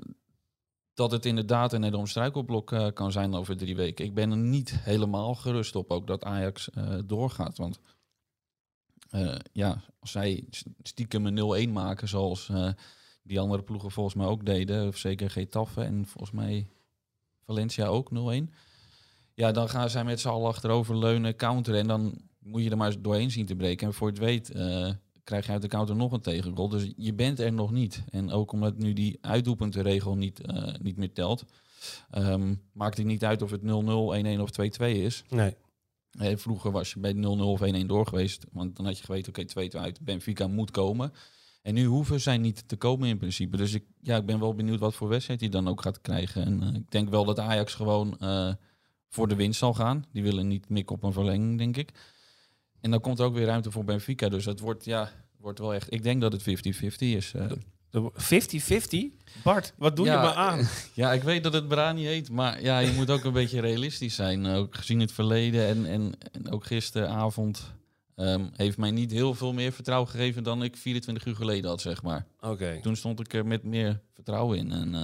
dat 0.95 1.11
het 1.11 1.27
inderdaad 1.27 1.73
een 1.73 1.85
enorm 1.85 2.07
struikelblok 2.07 2.73
uh, 2.73 2.87
kan 2.95 3.13
zijn 3.13 3.35
over 3.35 3.57
drie 3.57 3.77
weken. 3.77 4.05
Ik 4.05 4.15
ben 4.15 4.31
er 4.31 4.37
niet 4.37 4.71
helemaal 4.71 5.35
gerust 5.35 5.77
op 5.77 5.91
ook 5.91 6.07
dat 6.07 6.25
Ajax 6.25 6.69
uh, 6.75 6.99
doorgaat. 7.05 7.57
Want 7.57 7.79
uh, 9.11 9.35
ja, 9.53 9.83
als 10.01 10.11
zij 10.11 10.45
stiekem 10.83 11.27
een 11.27 11.69
0-1 11.69 11.73
maken 11.73 12.09
zoals 12.09 12.51
die 13.23 13.41
andere 13.41 13.63
ploegen 13.63 13.91
volgens 13.91 14.15
mij 14.15 14.27
ook 14.27 14.47
deden, 14.47 14.87
of 14.87 14.97
zeker 14.97 15.31
Getafe 15.31 15.83
en 15.83 16.07
volgens 16.07 16.33
mij 16.33 16.67
Valencia 17.45 17.87
ook 17.87 18.11
0-1. 18.49 18.53
Ja, 19.35 19.53
dan 19.53 19.69
gaan 19.69 19.91
zij 19.91 20.05
met 20.05 20.21
z'n 20.21 20.29
allen 20.29 20.49
achterover 20.49 20.99
leunen, 20.99 21.37
counteren 21.37 21.81
en 21.81 21.87
dan 21.87 22.21
moet 22.39 22.63
je 22.63 22.71
er 22.71 22.77
maar 22.77 23.03
doorheen 23.03 23.31
zien 23.31 23.47
te 23.47 23.57
breken. 23.57 23.87
En 23.87 23.95
voor 23.95 24.09
het 24.09 24.19
weet 24.19 24.53
krijg 25.25 25.47
je 25.47 25.53
uit 25.53 25.63
de 25.63 25.69
counter 25.69 25.97
nog 25.97 26.13
een 26.13 26.21
tegengoal. 26.21 26.69
Dus 26.69 26.93
je 26.97 27.15
bent 27.15 27.41
er 27.41 27.53
nog 27.53 27.71
niet. 27.71 28.05
En 28.11 28.31
ook 28.31 28.53
omdat 28.53 28.79
nu 28.79 28.93
die 28.93 29.19
uitdoelpuntenregel 29.21 30.17
niet, 30.17 30.41
uh, 30.47 30.75
niet 30.81 30.97
meer 30.97 31.13
telt, 31.13 31.45
um, 32.15 32.63
maakt 32.73 32.97
het 32.97 33.07
niet 33.07 33.25
uit 33.25 33.43
of 33.43 33.51
het 33.51 33.63
0-0, 33.63 33.65
1-1 34.15 34.41
of 34.41 34.51
2-2 34.51 35.03
is. 35.03 35.25
Nee. 35.29 35.57
Eh, 36.19 36.37
vroeger 36.37 36.71
was 36.71 36.93
je 36.93 37.01
bij 37.01 37.13
0-0 37.13 37.17
of 37.51 37.61
1-1 37.61 37.87
door 37.87 38.07
geweest. 38.07 38.47
Want 38.53 38.77
dan 38.77 38.87
had 38.87 38.99
je 38.99 39.05
geweten, 39.05 39.29
oké, 39.29 39.45
2-2 39.45 39.81
uit. 39.81 40.01
Benfica 40.01 40.47
moet 40.47 40.71
komen. 40.71 41.13
En 41.63 41.75
nu 41.75 41.85
hoeven 41.85 42.21
zij 42.21 42.39
niet 42.39 42.69
te 42.69 42.77
komen 42.77 43.09
in 43.09 43.19
principe. 43.19 43.57
Dus 43.57 43.75
ik, 43.75 43.85
ja, 44.01 44.17
ik 44.17 44.27
ben 44.27 44.41
wel 44.41 44.55
benieuwd 44.55 44.81
wat 44.81 44.95
voor 44.95 45.09
wedstrijd 45.09 45.41
hij 45.41 45.49
dan 45.49 45.69
ook 45.69 45.83
gaat 45.83 46.01
krijgen. 46.01 46.45
En 46.45 46.63
eh, 46.63 46.75
ik 46.75 46.91
denk 46.91 47.09
wel 47.09 47.25
dat 47.25 47.39
Ajax 47.39 47.75
gewoon 47.75 48.19
eh, 48.19 48.53
voor 49.09 49.29
de 49.29 49.35
winst 49.35 49.59
zal 49.59 49.75
gaan. 49.75 50.05
Die 50.13 50.23
willen 50.23 50.49
niet 50.49 50.69
mikken 50.69 50.97
op 50.97 51.03
een 51.03 51.13
verlenging, 51.13 51.59
denk 51.59 51.77
ik. 51.77 51.93
En 52.83 52.91
dan 52.91 53.01
komt 53.01 53.19
er 53.19 53.25
ook 53.25 53.35
weer 53.35 53.47
ruimte 53.47 53.71
voor 53.71 53.85
Benfica. 53.85 54.29
Dus 54.29 54.45
het 54.45 54.61
wordt, 54.61 54.85
ja, 54.85 55.11
wordt 55.41 55.59
wel 55.59 55.75
echt... 55.75 55.93
Ik 55.93 56.03
denk 56.03 56.21
dat 56.21 56.33
het 56.33 56.43
50-50 56.43 56.45
is. 56.99 57.33
eh. 57.35 57.51
De 57.91 58.11
50-50? 59.13 59.43
Bart, 59.43 59.73
wat 59.77 59.97
doe 59.97 60.07
Ja, 60.07 60.23
je 60.23 60.29
me 60.29 60.35
aan? 60.35 60.69
Ja, 60.95 61.13
ik 61.13 61.23
weet 61.23 61.43
dat 61.43 61.53
het 61.53 61.69
Brani 61.69 62.07
heet, 62.07 62.31
maar 62.31 62.63
ja, 62.63 62.79
je 62.79 62.93
moet 62.93 63.11
ook 63.11 63.25
een 63.25 63.33
beetje 63.33 63.61
realistisch 63.61 64.15
zijn. 64.15 64.47
Ook 64.47 64.75
gezien 64.77 65.01
het 65.01 65.13
verleden 65.13 65.67
en, 65.67 65.87
en, 65.87 66.13
en 66.33 66.51
ook 66.51 66.65
gisteravond 66.67 67.73
ehm, 68.17 68.45
heeft 68.53 68.79
mij 68.79 68.91
niet 68.91 69.11
heel 69.11 69.35
veel 69.35 69.53
meer 69.53 69.73
vertrouwen 69.73 70.09
gegeven 70.11 70.43
dan 70.43 70.63
ik 70.63 70.77
24 70.77 71.25
uur 71.27 71.37
geleden 71.37 71.71
had, 71.71 71.81
zeg 71.81 72.03
maar. 72.03 72.27
Oké, 72.41 72.79
Toen 72.83 72.97
stond 72.97 73.21
ik 73.21 73.33
er 73.35 73.47
met 73.47 73.63
meer 73.65 74.01
vertrouwen 74.15 74.59
in. 74.59 74.73
En, 74.73 74.95
eh, 74.95 75.03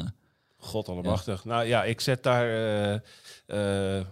god 0.56 0.88
allemachtig. 0.88 1.44
Nou 1.44 1.64
ja, 1.66 1.84
ik 1.84 2.00
zet 2.00 2.22
daar 2.22 2.46
eh, 2.48 2.94
eh, 3.98 4.06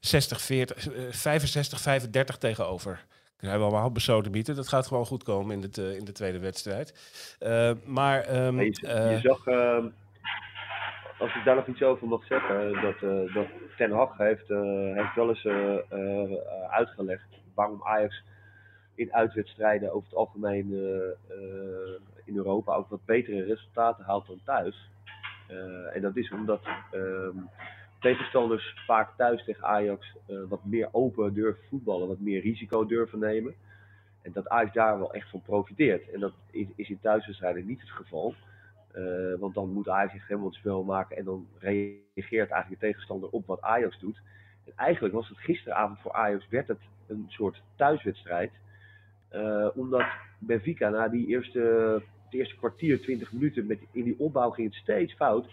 60, 0.00 0.40
40, 0.40 0.88
eh, 0.88 1.02
65, 1.10 1.80
35 1.80 2.36
tegenover. 2.36 3.04
Ik 3.40 3.48
heb 3.48 3.58
wel 3.58 3.70
wat 3.70 3.92
besoden 3.92 4.32
bieden. 4.32 4.56
Dat 4.56 4.68
gaat 4.68 4.86
gewoon 4.86 5.06
goed 5.06 5.22
komen 5.22 5.56
in, 5.56 5.62
het, 5.62 5.78
eh, 5.78 5.96
in 5.96 6.04
de 6.04 6.12
tweede 6.12 6.38
wedstrijd. 6.38 6.94
Eh, 7.38 7.72
maar 7.84 8.20
ehm, 8.20 8.54
Maar 8.54 8.64
je, 8.64 8.86
eh, 8.86 9.10
je 9.10 9.28
zag, 9.28 9.46
ehm, 9.46 9.86
als 11.18 11.34
ik 11.34 11.44
daar 11.44 11.56
nog 11.56 11.66
iets 11.66 11.82
over 11.82 12.06
mag 12.06 12.24
zeggen, 12.26 12.72
dat, 12.82 12.94
eh, 12.94 13.34
dat 13.34 13.46
Ten 13.76 13.90
Hag 13.90 14.16
heeft, 14.16 14.50
eh, 14.50 14.94
heeft 14.94 15.14
wel 15.14 15.28
eens 15.28 15.44
eh, 15.44 15.74
eh, 15.74 16.30
uitgelegd 16.70 17.26
waarom 17.54 17.80
Ajax 17.84 18.22
in 18.94 19.12
uitwedstrijden 19.14 19.92
over 19.92 20.08
het 20.08 20.18
algemeen 20.18 20.72
eh, 20.72 21.36
eh, 21.36 22.00
in 22.24 22.36
Europa 22.36 22.74
ook 22.74 22.88
wat 22.88 23.04
betere 23.04 23.44
resultaten 23.44 24.04
haalt 24.04 24.26
dan 24.26 24.40
thuis. 24.44 24.90
Eh, 25.48 25.96
en 25.96 26.00
dat 26.00 26.16
is 26.16 26.30
omdat 26.32 26.60
ehm, 26.90 27.36
tegenstanders 28.00 28.82
vaak 28.86 29.16
thuis 29.16 29.44
tegen 29.44 29.64
Ajax 29.64 30.16
eh, 30.26 30.36
wat 30.48 30.64
meer 30.64 30.88
open 30.92 31.34
durven 31.34 31.64
voetballen, 31.68 32.08
wat 32.08 32.20
meer 32.20 32.40
risico 32.40 32.86
durven 32.86 33.18
nemen. 33.18 33.54
En 34.22 34.32
dat 34.32 34.48
Ajax 34.48 34.72
daar 34.72 34.98
wel 34.98 35.12
echt 35.12 35.30
van 35.30 35.42
profiteert. 35.42 36.10
En 36.10 36.20
dat 36.20 36.32
is, 36.50 36.88
in 36.88 37.00
thuiswedstrijden 37.00 37.66
niet 37.66 37.80
het 37.80 37.90
geval. 37.90 38.34
Eh, 38.92 39.34
want 39.38 39.54
dan 39.54 39.72
moet 39.72 39.88
Ajax 39.88 40.12
zich 40.12 40.26
helemaal 40.26 40.48
het 40.48 40.58
spel 40.58 40.82
maken 40.82 41.16
en 41.16 41.24
dan 41.24 41.46
reageert 41.58 42.50
eigenlijk 42.50 42.80
de 42.80 42.86
tegenstander 42.86 43.28
op 43.28 43.46
wat 43.46 43.62
Ajax 43.62 43.98
doet. 43.98 44.20
En 44.64 44.72
eigenlijk 44.76 45.14
was 45.14 45.28
het 45.28 45.38
gisteravond 45.38 46.00
voor 46.00 46.12
Ajax 46.12 46.48
werd 46.48 46.68
het 46.68 46.80
een 47.06 47.24
soort 47.28 47.62
thuiswedstrijd. 47.76 48.52
Eh, 49.28 49.68
omdat 49.74 50.06
Benfica 50.38 50.88
na 50.88 51.08
die 51.08 51.26
eerste, 51.26 51.60
het 52.24 52.34
eerste 52.34 52.56
kwartier, 52.56 53.00
20 53.00 53.32
minuten, 53.32 53.66
met, 53.66 53.78
in 53.92 54.04
die 54.04 54.18
opbouw 54.18 54.50
ging 54.50 54.68
het 54.68 54.76
steeds 54.76 55.14
fout. 55.14 55.46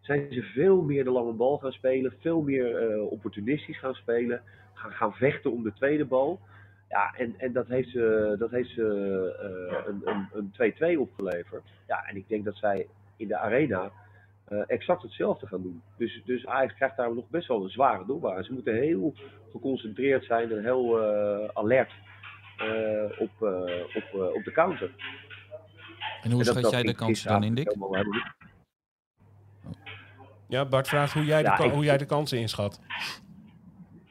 Zijn 0.00 0.32
ze 0.32 0.42
veel 0.42 0.82
meer 0.82 1.04
de 1.04 1.10
lange 1.10 1.32
bal 1.32 1.58
gaan 1.58 1.72
spelen, 1.72 2.14
veel 2.20 2.40
meer 2.42 2.76
eh, 2.90 3.02
opportunistisch 3.10 3.78
gaan 3.78 3.94
spelen, 3.94 4.42
gaan, 4.74 4.92
gaan 4.92 5.12
vechten 5.12 5.52
om 5.52 5.62
de 5.62 5.72
tweede 5.72 6.04
bal. 6.04 6.40
Ja, 6.88 7.14
en, 7.16 7.34
en 7.38 7.52
dat 7.52 7.66
heeft 7.68 7.90
ze, 7.90 8.34
dat 8.38 8.50
heeft 8.50 8.70
ze 8.70 8.82
eh, 9.40 9.86
een, 9.86 10.02
een, 10.04 10.52
een 10.82 10.96
2-2 10.96 10.98
opgeleverd. 11.00 11.62
Ja, 11.86 12.04
en 12.08 12.16
ik 12.16 12.28
denk 12.28 12.44
dat 12.44 12.56
zij 12.56 12.86
in 13.16 13.28
de 13.28 13.36
arena 13.38 13.90
eh, 14.44 14.58
exact 14.66 15.02
hetzelfde 15.02 15.46
gaan 15.46 15.62
doen. 15.62 15.82
Dus, 15.96 16.22
dus 16.24 16.46
Ajax 16.46 16.74
krijgt 16.74 16.96
daar 16.96 17.14
nog 17.14 17.28
best 17.28 17.48
wel 17.48 17.62
een 17.62 17.70
zware 17.70 18.04
doelbaan. 18.06 18.44
Ze 18.44 18.52
moeten 18.52 18.74
heel 18.74 19.14
geconcentreerd 19.52 20.24
zijn 20.24 20.50
en 20.52 20.62
heel 20.62 21.00
alert 21.52 21.92
op, 23.18 23.30
op, 23.94 24.34
op 24.34 24.44
de 24.44 24.52
counter. 24.52 24.90
en 26.22 26.30
hoe 26.30 26.30
En 26.30 26.36
dat- 26.36 26.46
schat 26.46 26.62
dat 26.62 26.70
jij 26.72 26.82
de 26.82 26.94
kansen 26.94 27.28
dan 27.30 27.42
in, 27.44 27.54
Dick? 27.54 27.74
Ja, 30.50 30.64
Bart 30.64 30.88
vraagt 30.88 31.12
hoe 31.12 31.24
jij, 31.24 31.42
de, 31.42 31.48
Ja, 31.48 31.54
ka- 31.56 31.64
ik- 31.64 31.72
hoe 31.72 31.84
jij 31.84 31.98
de 31.98 32.06
kansen 32.06 32.38
inschat. 32.38 32.80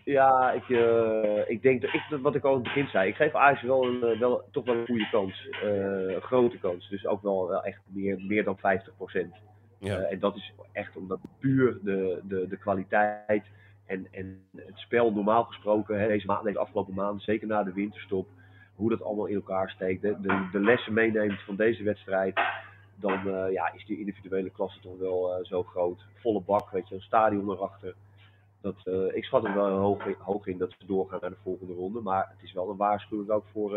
Ja, 0.03 0.51
ik, 0.51 0.69
eh, 0.69 1.49
ik 1.49 1.61
denk 1.61 1.81
dat 1.81 1.93
ik, 1.93 2.01
wat 2.21 2.35
ik 2.35 2.43
al 2.43 2.49
in 2.51 2.55
het 2.57 2.63
begin 2.63 2.87
zei, 2.87 3.09
ik 3.09 3.15
geef 3.15 3.35
Ajax 3.35 3.61
wel, 3.61 3.83
een, 3.85 4.03
eh, 4.03 4.19
wel 4.19 4.43
toch 4.51 4.65
wel 4.65 4.75
een 4.75 4.85
goede 4.85 5.07
kans. 5.11 5.49
Eh, 5.63 6.13
een 6.15 6.21
grote 6.21 6.57
kans. 6.57 6.89
Dus 6.89 7.05
ook 7.05 7.21
wel, 7.21 7.47
wel 7.47 7.63
echt 7.63 7.79
meer, 7.85 8.17
meer 8.27 8.43
dan 8.43 8.57
50%. 8.57 9.35
Ja. 9.79 9.97
En 9.97 10.19
dat 10.19 10.35
is 10.35 10.53
echt 10.71 10.95
omdat 10.97 11.19
puur 11.39 11.77
de, 11.83 12.19
de, 12.23 12.45
de 12.49 12.57
kwaliteit 12.57 13.43
en, 13.85 14.07
en 14.11 14.41
het 14.55 14.77
spel 14.77 15.11
normaal 15.13 15.43
gesproken, 15.43 15.99
hè, 15.99 16.07
deze, 16.07 16.25
maand, 16.25 16.43
deze 16.43 16.59
afgelopen 16.59 16.93
maanden, 16.93 17.21
zeker 17.21 17.47
na 17.47 17.63
de 17.63 17.73
winterstop, 17.73 18.27
hoe 18.75 18.89
dat 18.89 19.03
allemaal 19.03 19.25
in 19.25 19.35
elkaar 19.35 19.69
steekt. 19.69 20.01
De, 20.01 20.15
de 20.51 20.59
lessen 20.59 20.93
meeneemt 20.93 21.41
van 21.45 21.55
deze 21.55 21.83
wedstrijd, 21.83 22.39
dan 22.99 23.27
eh, 23.27 23.51
ja, 23.51 23.73
is 23.73 23.85
die 23.85 23.99
individuele 23.99 24.49
klasse 24.49 24.79
toch 24.79 24.97
wel 24.97 25.33
eh, 25.33 25.45
zo 25.45 25.63
groot. 25.63 26.05
Volle 26.13 26.41
bak, 26.41 26.69
weet 26.69 26.87
je, 26.87 26.95
een 26.95 27.01
stadion 27.01 27.49
erachter. 27.49 27.95
Dat, 28.61 28.75
eh, 28.83 29.15
ik 29.15 29.23
schat 29.23 29.45
er 29.45 29.53
wel 29.53 29.77
hoog 29.77 30.05
in, 30.05 30.15
hoog 30.19 30.47
in 30.47 30.57
dat 30.57 30.73
ze 30.77 30.85
doorgaan 30.85 31.19
naar 31.21 31.29
de 31.29 31.43
volgende 31.43 31.73
ronde. 31.73 32.01
Maar 32.01 32.27
het 32.29 32.43
is 32.43 32.53
wel 32.53 32.69
een 32.69 32.77
waarschuwing 32.77 33.29
ook 33.29 33.45
voor 33.51 33.69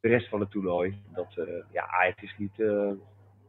de 0.00 0.08
rest 0.08 0.28
van 0.28 0.40
het 0.40 0.50
toernooi. 0.50 1.02
Dat 1.14 1.34
ja, 1.72 1.86
Ajax 1.86 2.22
is 2.22 2.34
niet, 2.38 2.58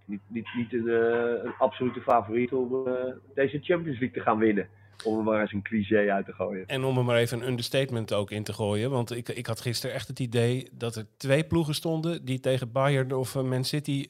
niet, 0.05 0.21
niet, 0.27 0.47
niet 0.55 0.73
een, 0.73 1.53
absolute 1.57 2.01
favoriet 2.01 2.53
om 2.53 2.87
deze 3.33 3.59
Champions 3.59 3.99
League 3.99 4.11
te 4.11 4.19
gaan 4.19 4.37
winnen. 4.37 4.67
Om 5.03 5.17
er 5.17 5.23
maar 5.23 5.41
eens 5.41 5.53
een 5.53 5.61
cliché 5.61 6.11
uit 6.11 6.25
te 6.25 6.33
gooien. 6.33 6.67
En 6.67 6.83
om 6.83 6.97
er 6.97 7.03
maar 7.03 7.17
even 7.17 7.41
een 7.41 7.47
understatement 7.47 8.13
ook 8.13 8.31
in 8.31 8.43
te 8.43 8.53
gooien. 8.53 8.91
Want 8.91 9.15
ik, 9.15 9.29
ik 9.29 9.45
had 9.45 9.61
gisteren 9.61 9.95
echt 9.95 10.07
het 10.07 10.19
idee 10.19 10.69
dat 10.71 10.95
er 10.95 11.05
twee 11.17 11.43
ploegen 11.43 11.75
stonden 11.75 12.25
die 12.25 12.39
tegen 12.39 12.71
Bayern 12.71 13.13
of 13.13 13.43
Man 13.43 13.63
City 13.63 14.07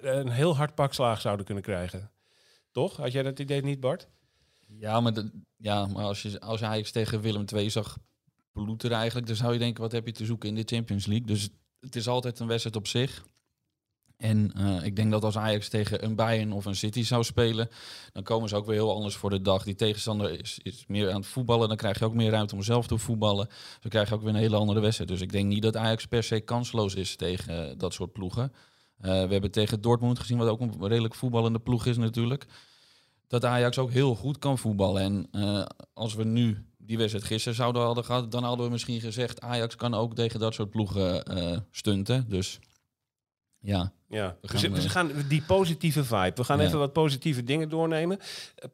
een 0.00 0.28
heel 0.28 0.56
hard 0.56 0.74
pak 0.74 0.94
slaag 0.94 1.20
zouden 1.20 1.46
kunnen 1.46 1.64
krijgen. 1.64 2.10
Toch? 2.70 2.96
Had 2.96 3.12
jij 3.12 3.22
dat 3.22 3.38
idee 3.38 3.62
niet, 3.62 3.80
Bart? 3.80 4.08
Ja, 4.66 5.00
maar, 5.00 5.12
ja, 5.56 5.86
maar 5.86 6.04
als, 6.04 6.22
je, 6.22 6.40
als 6.40 6.60
je 6.60 6.66
Ajax 6.66 6.90
tegen 6.90 7.20
Willem 7.20 7.44
II 7.54 7.70
zag 7.70 7.98
ploeteren 8.52 8.96
eigenlijk, 8.96 9.26
dan 9.26 9.36
zou 9.36 9.52
je 9.52 9.58
denken, 9.58 9.82
wat 9.82 9.92
heb 9.92 10.06
je 10.06 10.12
te 10.12 10.24
zoeken 10.24 10.48
in 10.48 10.54
de 10.54 10.74
Champions 10.74 11.06
League? 11.06 11.26
Dus 11.26 11.48
het 11.80 11.96
is 11.96 12.08
altijd 12.08 12.38
een 12.38 12.46
wedstrijd 12.46 12.76
op 12.76 12.86
zich. 12.86 13.24
En 14.18 14.52
eh, 14.52 14.84
ik 14.84 14.96
denk 14.96 15.10
dat 15.10 15.24
als 15.24 15.36
Ajax 15.36 15.68
tegen 15.68 16.04
een 16.04 16.14
Bayern 16.14 16.52
of 16.52 16.64
een 16.64 16.76
City 16.76 17.02
zou 17.02 17.24
spelen, 17.24 17.68
dan 18.12 18.22
komen 18.22 18.48
ze 18.48 18.56
ook 18.56 18.66
weer 18.66 18.74
heel 18.74 18.94
anders 18.94 19.16
voor 19.16 19.30
de 19.30 19.42
dag. 19.42 19.64
Die 19.64 19.74
tegenstander 19.74 20.40
is, 20.40 20.58
is 20.62 20.84
meer 20.86 21.10
aan 21.10 21.20
het 21.20 21.26
voetballen, 21.26 21.68
dan 21.68 21.76
krijg 21.76 21.98
je 21.98 22.04
ook 22.04 22.14
meer 22.14 22.30
ruimte 22.30 22.54
om 22.54 22.62
zelf 22.62 22.86
te 22.86 22.98
voetballen. 22.98 23.48
Ze 23.80 23.88
krijgen 23.88 24.16
ook 24.16 24.22
weer 24.22 24.30
een 24.30 24.40
hele 24.40 24.56
andere 24.56 24.80
wedstrijd. 24.80 25.10
Dus 25.10 25.20
ik 25.20 25.32
denk 25.32 25.46
niet 25.46 25.62
dat 25.62 25.76
Ajax 25.76 26.06
per 26.06 26.22
se 26.22 26.40
kansloos 26.40 26.94
is 26.94 27.16
tegen 27.16 27.70
eh, 27.70 27.78
dat 27.78 27.92
soort 27.94 28.12
ploegen. 28.12 28.52
Eh, 29.00 29.10
we 29.10 29.32
hebben 29.32 29.50
tegen 29.50 29.80
Dortmund 29.80 30.18
gezien, 30.18 30.38
wat 30.38 30.48
ook 30.48 30.60
een 30.60 30.86
redelijk 30.88 31.14
voetballende 31.14 31.58
ploeg 31.58 31.86
is 31.86 31.96
natuurlijk 31.96 32.46
dat 33.28 33.44
Ajax 33.44 33.78
ook 33.78 33.90
heel 33.90 34.14
goed 34.14 34.38
kan 34.38 34.58
voetballen. 34.58 35.02
En 35.02 35.28
eh, 35.32 35.64
als 35.94 36.14
we 36.14 36.24
nu 36.24 36.66
die 36.78 36.96
wedstrijd 36.98 37.24
gisteren 37.24 37.56
zouden 37.56 37.82
hadden 37.82 38.04
gehad, 38.04 38.30
dan 38.32 38.44
hadden 38.44 38.66
we 38.66 38.72
misschien 38.72 39.00
gezegd 39.00 39.40
Ajax 39.40 39.76
kan 39.76 39.94
ook 39.94 40.14
tegen 40.14 40.40
dat 40.40 40.54
soort 40.54 40.70
ploegen 40.70 41.24
eh, 41.24 41.58
stunten. 41.70 42.24
Dus 42.28 42.58
ja, 43.60 43.92
Ja, 44.08 44.36
We 44.40 44.48
gaan, 44.48 44.72
we 44.72 44.82
eh, 44.82 44.90
gaan 44.90 45.10
die 45.28 45.42
positieve 45.42 46.04
vibe. 46.04 46.32
We 46.34 46.44
gaan 46.44 46.58
Ja. 46.58 46.66
even 46.66 46.78
wat 46.78 46.92
positieve 46.92 47.44
dingen 47.44 47.68
doornemen. 47.68 48.18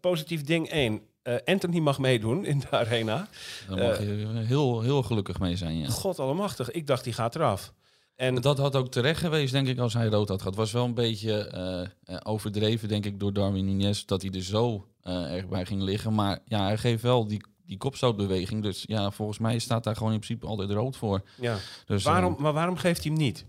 Positief 0.00 0.42
ding 0.42 0.68
1. 0.68 1.00
Anthony 1.44 1.78
mag 1.78 1.98
meedoen 1.98 2.44
in 2.44 2.58
de 2.58 2.70
arena. 2.70 3.28
daar 3.68 3.78
mag 3.78 3.98
je 3.98 4.42
heel, 4.46 4.80
heel 4.80 5.02
gelukkig 5.02 5.38
mee 5.38 5.56
zijn. 5.56 5.78
Ja. 5.78 5.88
God 5.88 6.18
allemachtig, 6.18 6.70
ik 6.70 6.86
dacht 6.86 7.04
die 7.04 7.12
gaat 7.12 7.34
eraf. 7.34 7.72
En 8.14 8.34
Dat 8.34 8.58
had 8.58 8.76
ook 8.76 8.90
terecht 8.90 9.20
geweest, 9.20 9.52
denk 9.52 9.68
ik, 9.68 9.78
als 9.78 9.94
hij 9.94 10.06
rood 10.06 10.28
had 10.28 10.42
gehad. 10.42 10.56
was 10.56 10.72
wel 10.72 10.84
een 10.84 10.94
beetje 10.94 11.46
eh, 11.48 11.82
eh, 11.82 12.20
overdreven, 12.22 12.88
denk 12.88 13.04
ik, 13.04 13.20
door 13.20 13.32
Darwin 13.32 13.64
Nunez, 13.64 14.04
dat 14.04 14.22
hij 14.22 14.30
er 14.30 14.42
zo 14.42 14.88
eh, 15.00 15.34
erg 15.34 15.48
bij 15.48 15.66
ging 15.66 15.82
liggen. 15.82 16.14
Maar 16.14 16.38
ja, 16.44 16.64
hij 16.64 16.78
geeft 16.78 17.02
wel 17.02 17.26
die, 17.26 17.44
die 17.66 17.76
kopstootbeweging. 17.76 18.62
Dus 18.62 18.84
ja, 18.86 19.10
volgens 19.10 19.38
mij 19.38 19.58
staat 19.58 19.84
daar 19.84 19.96
gewoon 19.96 20.12
in 20.12 20.20
principe 20.20 20.46
altijd 20.46 20.70
rood 20.70 20.96
voor. 20.96 21.22
ja, 21.40 21.58
Dus, 21.86 22.04
waarom, 22.04 22.36
maar 22.38 22.52
waarom 22.52 22.76
geeft 22.76 23.02
hij 23.02 23.12
hem 23.12 23.22
niet? 23.22 23.46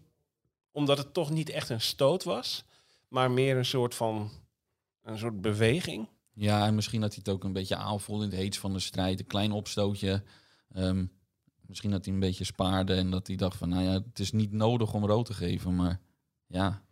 Omdat 0.71 0.97
het 0.97 1.13
toch 1.13 1.29
niet 1.29 1.49
echt 1.49 1.69
een 1.69 1.81
stoot 1.81 2.23
was, 2.23 2.63
maar 3.07 3.31
meer 3.31 3.57
een 3.57 3.65
soort 3.65 3.95
van 3.95 4.31
een 5.03 5.17
soort 5.17 5.41
beweging. 5.41 6.07
Ja, 6.33 6.65
en 6.65 6.75
misschien 6.75 7.01
dat 7.01 7.13
hij 7.13 7.21
het 7.25 7.33
ook 7.33 7.43
een 7.43 7.53
beetje 7.53 7.75
aanvoelde 7.75 8.23
in 8.23 8.29
het 8.29 8.39
heets 8.39 8.57
van 8.59 8.73
de 8.73 8.79
strijd. 8.79 9.19
Een 9.19 9.27
klein 9.27 9.51
opstootje. 9.51 10.23
Ehm, 10.73 11.05
misschien 11.67 11.91
dat 11.91 12.05
hij 12.05 12.13
een 12.13 12.19
beetje 12.19 12.43
spaarde 12.43 12.93
en 12.93 13.09
dat 13.09 13.27
hij 13.27 13.35
dacht 13.35 13.57
van, 13.57 13.69
nou 13.69 13.83
ja, 13.83 13.91
het 13.91 14.19
is 14.19 14.31
niet 14.31 14.51
nodig 14.51 14.93
om 14.93 15.05
rood 15.05 15.25
te 15.25 15.33
geven. 15.33 15.75
Maar 15.75 15.99
ja, 16.47 16.85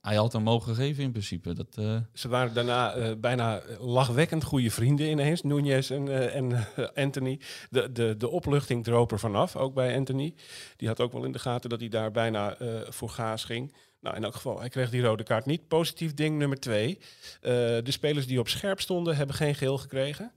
hij 0.00 0.16
had 0.16 0.32
hem 0.32 0.42
mogen 0.42 0.74
geven 0.74 1.02
in 1.02 1.10
principe. 1.10 1.52
Dat, 1.52 1.76
eh, 1.76 1.96
Ze 2.12 2.28
waren 2.28 2.54
daarna 2.54 2.92
eh, 2.92 3.12
bijna 3.18 3.62
lachwekkend 3.78 4.44
goede 4.44 4.70
vrienden 4.70 5.10
ineens, 5.10 5.42
Nunez 5.42 5.90
en, 5.90 6.08
eh, 6.08 6.34
en 6.34 6.66
Anthony. 7.04 7.40
De, 7.70 7.92
de, 7.92 8.14
de 8.16 8.28
opluchting 8.28 8.84
droop 8.84 9.12
er 9.12 9.18
vanaf, 9.18 9.56
ook 9.56 9.74
bij 9.74 9.96
Anthony. 9.96 10.34
Die 10.76 10.88
had 10.88 11.00
ook 11.00 11.12
wel 11.12 11.24
in 11.24 11.32
de 11.32 11.38
gaten 11.38 11.70
dat 11.70 11.80
hij 11.80 11.88
daar 11.88 12.10
bijna 12.10 12.56
voor 12.88 13.08
gaas 13.08 13.44
ging. 13.44 13.74
Nou, 14.00 14.16
in 14.16 14.24
elk 14.24 14.34
geval, 14.34 14.58
hij 14.58 14.68
kreeg 14.68 14.90
die 14.90 15.02
rode 15.02 15.22
kaart 15.22 15.46
niet. 15.46 15.68
Positief 15.68 16.14
ding 16.14 16.38
nummer 16.38 16.60
twee. 16.60 16.98
De 17.40 17.82
spelers 17.84 18.26
die 18.26 18.38
op 18.38 18.48
scherp 18.48 18.80
stonden, 18.80 19.16
hebben 19.16 19.36
geen 19.36 19.54
geel 19.54 19.78
gekregen. 19.78 20.32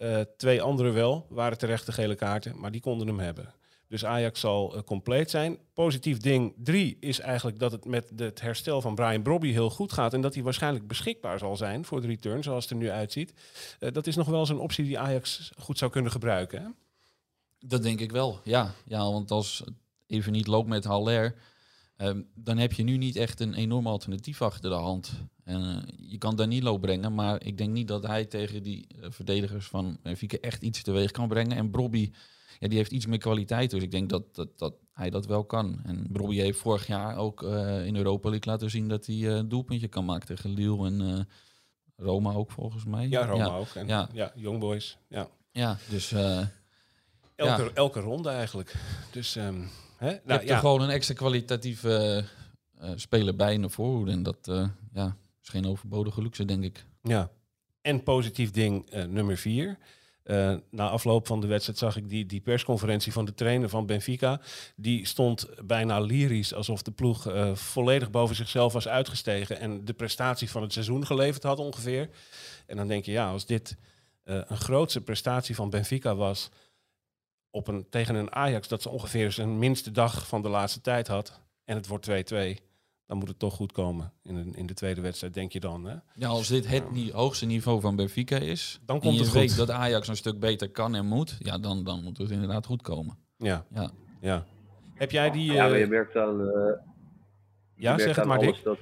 Eh, 0.00 0.20
twee 0.36 0.62
anderen 0.62 0.94
wel, 0.94 1.26
waren 1.28 1.58
terechte 1.58 1.92
gele 1.92 2.14
kaarten, 2.14 2.58
maar 2.60 2.70
die 2.70 2.80
konden 2.80 3.06
hem 3.06 3.18
hebben. 3.18 3.54
Dus 3.88 4.04
Ajax 4.04 4.40
zal 4.40 4.74
eh, 4.76 4.82
compleet 4.82 5.30
zijn. 5.30 5.58
Positief 5.74 6.18
ding 6.18 6.54
drie 6.56 6.96
is 7.00 7.18
eigenlijk 7.20 7.58
dat 7.58 7.72
het 7.72 7.84
met 7.84 8.10
de- 8.12 8.24
het 8.24 8.40
herstel 8.40 8.80
van 8.80 8.94
Brian 8.94 9.22
Brobby 9.22 9.52
heel 9.52 9.70
goed 9.70 9.92
gaat. 9.92 10.14
En 10.14 10.20
dat 10.20 10.34
hij 10.34 10.42
waarschijnlijk 10.42 10.86
beschikbaar 10.86 11.38
zal 11.38 11.56
zijn 11.56 11.84
voor 11.84 12.00
de 12.00 12.06
return, 12.06 12.42
zoals 12.42 12.62
het 12.62 12.72
er 12.72 12.78
nu 12.78 12.90
uitziet. 12.90 13.32
Eh, 13.78 13.92
dat 13.92 14.06
is 14.06 14.16
nog 14.16 14.26
wel 14.28 14.40
eens 14.40 14.48
een 14.48 14.58
optie 14.58 14.84
die 14.84 14.98
Ajax 14.98 15.52
goed 15.58 15.78
zou 15.78 15.90
kunnen 15.90 16.10
gebruiken. 16.12 16.74
Dat 17.58 17.82
denk 17.82 18.00
ik 18.00 18.12
wel, 18.12 18.40
ja. 18.44 18.74
Ja, 18.84 18.98
want 18.98 19.30
als 19.30 19.64
even 20.06 20.32
niet 20.32 20.46
loopt 20.46 20.68
met 20.68 20.84
Haller, 20.84 21.34
ehm, 22.06 22.22
dan 22.34 22.58
heb 22.58 22.72
je 22.72 22.82
nu 22.82 22.96
niet 22.96 23.16
echt 23.16 23.40
een 23.40 23.54
enorm 23.54 23.86
alternatief 23.86 24.42
achter 24.42 24.70
de 24.70 24.76
hand. 24.76 25.12
En, 25.44 25.62
eh, 25.62 26.10
je 26.10 26.18
kan 26.18 26.36
Danilo 26.36 26.78
brengen, 26.78 27.14
maar 27.14 27.44
ik 27.44 27.58
denk 27.58 27.72
niet 27.72 27.88
dat 27.88 28.06
hij 28.06 28.24
tegen 28.24 28.62
die 28.62 28.86
eh, 28.88 29.10
verdedigers 29.10 29.66
van 29.66 29.98
Benfica 30.02 30.36
echt 30.40 30.62
iets 30.62 30.82
teweeg 30.82 31.10
kan 31.10 31.28
brengen. 31.28 31.56
En 31.56 31.70
Brobby, 31.70 32.10
ja, 32.58 32.68
die 32.68 32.76
heeft 32.76 32.92
iets 32.92 33.06
meer 33.06 33.18
kwaliteit, 33.18 33.70
dus 33.70 33.82
ik 33.82 33.90
denk 33.90 34.08
dat, 34.08 34.34
dat, 34.34 34.58
dat 34.58 34.74
hij 34.92 35.10
dat 35.10 35.26
wel 35.26 35.44
kan. 35.44 35.80
En 35.84 36.06
Brobby 36.12 36.36
heeft 36.36 36.58
vorig 36.58 36.86
jaar 36.86 37.16
ook 37.16 37.42
eh, 37.42 37.86
in 37.86 37.96
Europa 37.96 38.28
League 38.28 38.52
laten 38.52 38.70
zien 38.70 38.88
dat 38.88 39.06
hij 39.06 39.16
een 39.16 39.48
doelpuntje 39.48 39.88
kan 39.88 40.04
maken 40.04 40.26
tegen 40.26 40.50
Lille 40.50 40.86
en 40.86 41.28
Roma 41.96 42.32
ook 42.32 42.50
volgens 42.50 42.84
mij. 42.84 43.08
Ja, 43.08 43.26
Roma 43.26 43.44
ja, 43.44 43.56
ook. 43.56 43.74
En, 43.74 43.86
ja. 43.86 44.08
ja. 44.12 44.32
Young 44.34 44.58
Boys. 44.58 44.98
Ja. 45.08 45.28
ja, 45.52 45.78
dus 45.88 46.12
Elke, 47.40 47.70
elke 47.74 48.00
ronde 48.00 48.28
eigenlijk. 48.28 48.74
Dus, 49.10 49.36
ehm, 49.36 49.62
hè? 50.00 50.08
je 50.08 50.20
Nou, 50.24 50.38
hebt 50.38 50.48
ja. 50.48 50.54
er 50.54 50.60
gewoon 50.60 50.80
een 50.80 50.90
extra 50.90 51.14
kwalitatieve 51.14 52.24
eh, 52.78 52.90
eh, 52.90 52.96
speler 52.96 53.36
bij 53.36 53.52
in 53.52 53.62
de 53.62 53.68
voorhoede. 53.68 54.10
En 54.10 54.22
dat 54.22 54.48
eh, 54.48 54.68
ja, 54.92 55.16
is 55.42 55.48
geen 55.48 55.66
overbodige 55.66 56.22
luxe, 56.22 56.44
denk 56.44 56.64
ik. 56.64 56.84
Ja. 57.02 57.30
En 57.82 58.02
positief 58.02 58.50
ding 58.50 58.90
nummer 59.08 59.36
vier. 59.36 59.78
Na 60.70 60.88
afloop 60.88 61.26
van 61.26 61.40
de 61.40 61.46
wedstrijd 61.46 61.78
zag 61.78 61.96
ik 61.96 62.08
die, 62.08 62.26
die 62.26 62.40
persconferentie 62.40 63.12
van 63.12 63.24
de 63.24 63.34
trainer 63.34 63.68
van 63.68 63.86
Benfica. 63.86 64.40
Die 64.76 65.06
stond 65.06 65.48
bijna 65.64 66.00
lyrisch, 66.00 66.54
alsof 66.54 66.82
de 66.82 66.90
ploeg 66.90 67.26
volledig 67.52 68.10
boven 68.10 68.36
zichzelf 68.36 68.72
was 68.72 68.88
uitgestegen. 68.88 69.60
En 69.60 69.84
de 69.84 69.92
prestatie 69.92 70.50
van 70.50 70.62
het 70.62 70.72
seizoen 70.72 71.06
geleverd 71.06 71.42
had 71.42 71.58
ongeveer. 71.58 72.08
En 72.66 72.76
dan 72.76 72.88
denk 72.88 73.04
je, 73.04 73.12
ja, 73.12 73.30
als 73.30 73.46
dit 73.46 73.76
een 74.24 74.56
grootste 74.56 75.00
prestatie 75.00 75.54
van 75.54 75.70
Benfica 75.70 76.14
was. 76.14 76.50
Op 77.50 77.68
een, 77.68 77.86
tegen 77.88 78.14
een 78.14 78.32
Ajax 78.34 78.68
dat 78.68 78.82
ze 78.82 78.88
ongeveer 78.88 79.32
zijn 79.32 79.58
minste 79.58 79.90
dag 79.90 80.26
van 80.28 80.42
de 80.42 80.48
laatste 80.48 80.80
tijd 80.80 81.08
had. 81.08 81.40
En 81.64 81.76
het 81.76 81.86
wordt 81.86 82.10
2-2. 82.10 82.14
Dan 83.06 83.18
moet 83.18 83.28
het 83.28 83.38
toch 83.38 83.54
goed 83.54 83.72
komen 83.72 84.12
in, 84.22 84.36
een, 84.36 84.54
in 84.54 84.66
de 84.66 84.74
tweede 84.74 85.00
wedstrijd, 85.00 85.34
denk 85.34 85.52
je 85.52 85.60
dan. 85.60 85.84
Hè? 85.84 85.94
Ja, 86.14 86.28
als 86.28 86.48
dit 86.48 86.66
het 86.66 86.84
hoogste 87.12 87.46
niveau 87.46 87.80
van 87.80 87.96
Benfica 87.96 88.36
is, 88.36 88.80
Dan 88.86 88.96
en 88.96 89.02
komt 89.02 89.14
je 89.14 89.22
het 89.22 89.32
weet 89.32 89.48
goed. 89.48 89.58
dat 89.58 89.70
Ajax 89.70 90.08
een 90.08 90.16
stuk 90.16 90.40
beter 90.40 90.70
kan 90.70 90.94
en 90.94 91.06
moet, 91.06 91.36
ja, 91.38 91.58
dan, 91.58 91.84
dan 91.84 92.02
moet 92.02 92.18
het 92.18 92.30
inderdaad 92.30 92.66
goed 92.66 92.82
komen. 92.82 93.18
Ja, 93.36 93.64
Ja. 93.74 93.90
ja. 94.20 94.44
Heb 94.94 95.10
jij 95.10 95.30
die... 95.30 95.52
Ja, 95.52 95.68
maar 95.68 95.78
je 95.78 95.84
eh, 95.84 95.90
merkt 95.90 96.16
aan, 96.16 96.40
eh, 96.40 96.46
je 96.46 96.78
ja, 97.74 97.88
merkt 97.96 98.02
zeg 98.02 98.16
het 98.16 98.18
aan 98.18 98.28
maar, 98.28 98.38
alles 98.38 98.62
dat, 98.62 98.78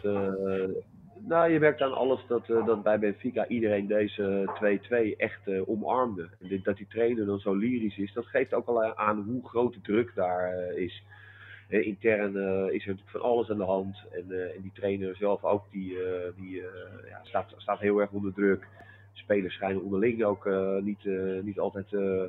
nou, 1.20 1.52
je 1.52 1.58
merkt 1.58 1.80
aan 1.80 1.94
alles 1.94 2.20
dat, 2.26 2.50
eh, 2.50 2.66
dat 2.66 2.82
bij 2.82 2.98
Benfica 2.98 3.46
iedereen 3.46 3.86
deze 3.86 4.50
2-2 4.54 5.16
echt 5.16 5.48
eh, 5.48 5.68
omarmde. 5.68 6.28
En 6.40 6.60
dat 6.62 6.76
die 6.76 6.86
trainer 6.86 7.26
dan 7.26 7.38
zo 7.38 7.54
lyrisch 7.54 7.98
is, 7.98 8.12
dat 8.12 8.26
geeft 8.26 8.54
ook 8.54 8.66
al 8.66 8.96
aan 8.96 9.22
hoe 9.22 9.48
groot 9.48 9.72
de 9.74 9.80
druk 9.80 10.12
daar 10.14 10.52
eh, 10.52 10.82
is. 10.82 11.02
Eh, 11.68 11.86
intern 11.86 12.36
eh, 12.36 12.74
is 12.74 12.86
er 12.86 12.96
van 13.04 13.20
alles 13.20 13.50
aan 13.50 13.58
de 13.58 13.64
hand. 13.64 14.04
En, 14.10 14.24
eh, 14.30 14.56
en 14.56 14.62
die 14.62 14.72
trainer 14.74 15.16
zelf 15.16 15.44
ook, 15.44 15.64
die, 15.70 16.02
eh, 16.02 16.32
die 16.36 16.60
eh, 16.60 17.08
ja, 17.08 17.20
staat, 17.22 17.54
staat 17.56 17.80
heel 17.80 17.98
erg 17.98 18.10
onder 18.10 18.32
druk. 18.32 18.66
Spelers 19.12 19.54
schijnen 19.54 19.82
onderling 19.82 20.24
ook 20.24 20.46
eh, 20.46 20.76
niet, 20.76 21.06
eh, 21.06 21.42
niet 21.42 21.58
altijd 21.58 21.92
eh, 21.92 22.22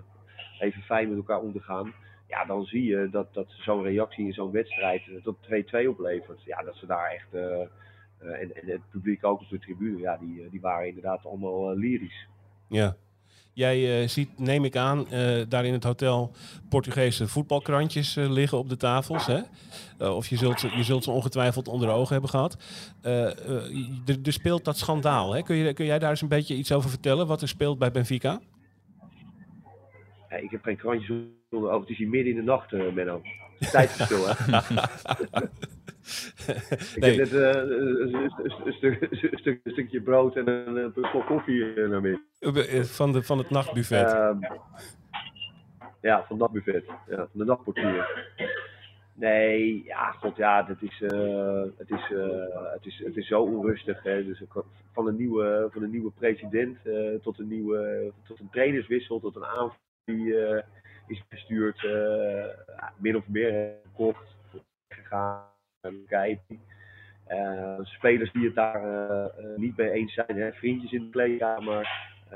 even 0.59 0.81
fijn 0.81 1.07
met 1.07 1.17
elkaar 1.17 1.39
om 1.39 1.53
te 1.53 1.61
gaan 1.61 1.93
ja, 2.29 2.45
dan 2.45 2.65
zie 2.65 2.83
je 2.83 3.09
dat, 3.09 3.33
dat 3.33 3.47
zo'n 3.49 3.83
reactie 3.83 4.25
in 4.25 4.33
zo'n 4.33 4.51
wedstrijd 4.51 5.07
eh, 5.07 5.23
tot 5.23 5.37
2-2 5.83 5.87
oplevert. 5.87 6.43
Ja, 6.43 6.63
dat 6.63 6.75
ze 6.75 6.85
daar 6.85 7.11
echt, 7.11 7.33
eh, 7.33 7.61
eh, 7.61 7.67
en, 8.19 8.55
en 8.55 8.67
het 8.71 8.81
publiek 8.91 9.25
ook 9.25 9.39
op 9.39 9.49
de 9.49 9.59
tribune, 9.59 9.99
ja, 9.99 10.17
die, 10.17 10.43
eh, 10.43 10.51
die 10.51 10.61
waren 10.61 10.87
inderdaad 10.87 11.25
allemaal 11.25 11.71
eh, 11.71 11.77
lyrisch. 11.77 12.27
Ja. 12.67 12.95
Jij 13.53 14.01
eh, 14.01 14.07
ziet, 14.07 14.39
neem 14.39 14.65
ik 14.65 14.75
aan, 14.75 15.07
eh, 15.07 15.41
daar 15.49 15.65
in 15.65 15.73
het 15.73 15.83
hotel 15.83 16.31
Portugese 16.69 17.27
voetbalkrantjes 17.27 18.15
eh, 18.17 18.29
liggen 18.29 18.57
op 18.57 18.69
de 18.69 18.77
tafels. 18.77 19.25
Hè? 19.25 19.39
Eh, 19.97 20.15
of 20.15 20.27
je 20.27 20.37
zult, 20.37 20.59
ze, 20.59 20.77
je 20.77 20.83
zult 20.83 21.03
ze 21.03 21.11
ongetwijfeld 21.11 21.67
onder 21.67 21.87
de 21.87 21.93
ogen 21.93 22.11
hebben 22.11 22.29
gehad. 22.29 22.57
Eh, 23.01 23.25
eh, 23.25 24.25
er, 24.25 24.33
speelt 24.33 24.65
dat 24.65 24.77
schandaal. 24.77 25.33
Hè? 25.33 25.41
Kun, 25.41 25.55
je, 25.55 25.73
kun 25.73 25.85
jij 25.85 25.99
daar 25.99 26.09
eens 26.09 26.21
een 26.21 26.27
beetje 26.27 26.55
iets 26.55 26.71
over 26.71 26.89
vertellen? 26.89 27.27
Wat 27.27 27.41
er 27.41 27.47
speelt 27.47 27.79
bij 27.79 27.91
Benfica? 27.91 28.39
Ja, 30.29 30.35
ik 30.35 30.51
heb 30.51 30.63
geen 30.63 30.77
krantjes 30.77 31.09
ogen, 31.49 31.79
het 31.79 31.89
is 31.89 31.97
hier 31.97 32.09
midden 32.09 32.31
in 32.31 32.39
de 32.39 32.45
nacht, 32.45 32.73
eh 32.73 32.93
Menno. 32.93 33.21
Het 33.59 33.71
Tijdverschil, 33.71 34.25
hè? 34.27 34.33
Ik 36.95 36.95
Nee. 36.95 37.19
heb 37.19 37.31
net 37.31 37.33
eh, 37.33 37.61
een, 37.61 38.13
een, 38.13 38.73
stuk- 38.73 39.01
een 39.11 39.37
stuk- 39.37 39.59
een 39.63 39.71
stukje 39.71 40.01
brood 40.01 40.35
en 40.35 40.47
een, 40.47 40.91
slok 41.01 41.25
koffie 41.25 41.73
eh, 41.73 41.89
naar 41.89 42.01
binnen. 42.01 42.23
Eh, 42.39 42.83
Van, 42.83 43.11
de, 43.11 43.23
van 43.23 43.37
het 43.37 43.49
nachtbuffet. 43.49 44.13
Ehm, 44.13 44.37
ja, 46.01 46.23
van 46.27 46.37
dat 46.37 46.51
buffet. 46.51 46.85
Ja, 47.09 47.15
van 47.15 47.27
de 47.33 47.45
nachtportier. 47.45 48.27
Nee, 49.13 49.83
ja, 49.85 50.11
god, 50.11 50.35
ja, 50.37 50.63
dat 50.63 50.77
is, 50.81 51.01
eh, 51.01 51.61
het, 51.77 51.89
is, 51.91 52.11
eh, 52.11 52.71
het, 52.73 52.85
is, 52.85 53.01
het 53.05 53.17
is 53.17 53.27
zo 53.27 53.41
onrustig. 53.41 54.03
Hè. 54.03 54.25
Dus 54.25 54.41
van, 54.93 55.07
een 55.07 55.15
nieuwe, 55.15 55.67
van 55.71 55.83
een 55.83 55.91
nieuwe 55.91 56.11
president 56.11 56.77
eh, 56.83 56.93
tot, 57.21 57.39
een 57.39 57.47
nieuwe, 57.47 58.11
tot 58.27 58.39
een 58.39 58.49
trainerswissel, 58.51 59.19
tot 59.19 59.35
een 59.35 59.45
aanval 59.45 59.77
die 60.05 60.33
is 61.09 61.23
gestuurd. 61.29 61.83
eh, 61.85 62.89
min 62.97 63.15
of 63.15 63.27
meer 63.27 63.73
gekocht, 63.83 64.35
gegaan. 64.87 65.43
Kijken. 66.07 66.61
Eh, 67.27 67.79
spelers 67.81 68.31
die 68.31 68.45
het 68.45 68.55
daar 68.55 68.83
eh, 68.83 69.25
eh, 69.25 69.57
niet 69.57 69.77
mee 69.77 69.91
eens 69.91 70.13
zijn, 70.13 70.53
vriendjes 70.53 70.91
in 70.91 71.03
de 71.03 71.09
kleedkamer. 71.09 71.89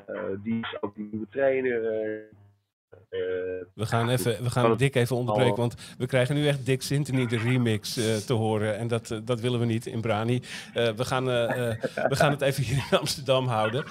Eh, 0.05 0.23
die 0.43 0.59
is 0.59 0.77
ook 0.81 0.95
die 0.95 1.07
nieuwe 1.11 1.27
trainer. 1.29 1.81
Eh, 3.13 3.19
We 3.73 3.85
gaan, 3.85 4.09
even, 4.09 4.43
we 4.43 4.49
gaan 4.49 4.77
Dick 4.77 4.95
even 4.95 5.15
onderbreken, 5.15 5.55
want 5.55 5.75
we 5.97 6.05
krijgen 6.05 6.35
nu 6.35 6.47
echt 6.47 6.65
Dick 6.65 6.81
Sintony 6.81 7.27
de 7.27 7.37
remix 7.37 7.97
eh, 7.97 8.15
te 8.15 8.33
horen. 8.33 8.77
En 8.77 8.87
dat, 8.87 9.11
eh, 9.11 9.17
dat 9.23 9.39
willen 9.39 9.59
we 9.59 9.65
niet 9.65 9.85
in 9.85 10.01
Brani. 10.01 10.41
We, 10.73 11.05
gaan, 11.05 11.25
we 11.25 12.15
gaan 12.15 12.31
het 12.31 12.41
even 12.41 12.63
hier 12.63 12.85
in 12.91 12.97
Amsterdam 12.99 13.47
houden. 13.47 13.85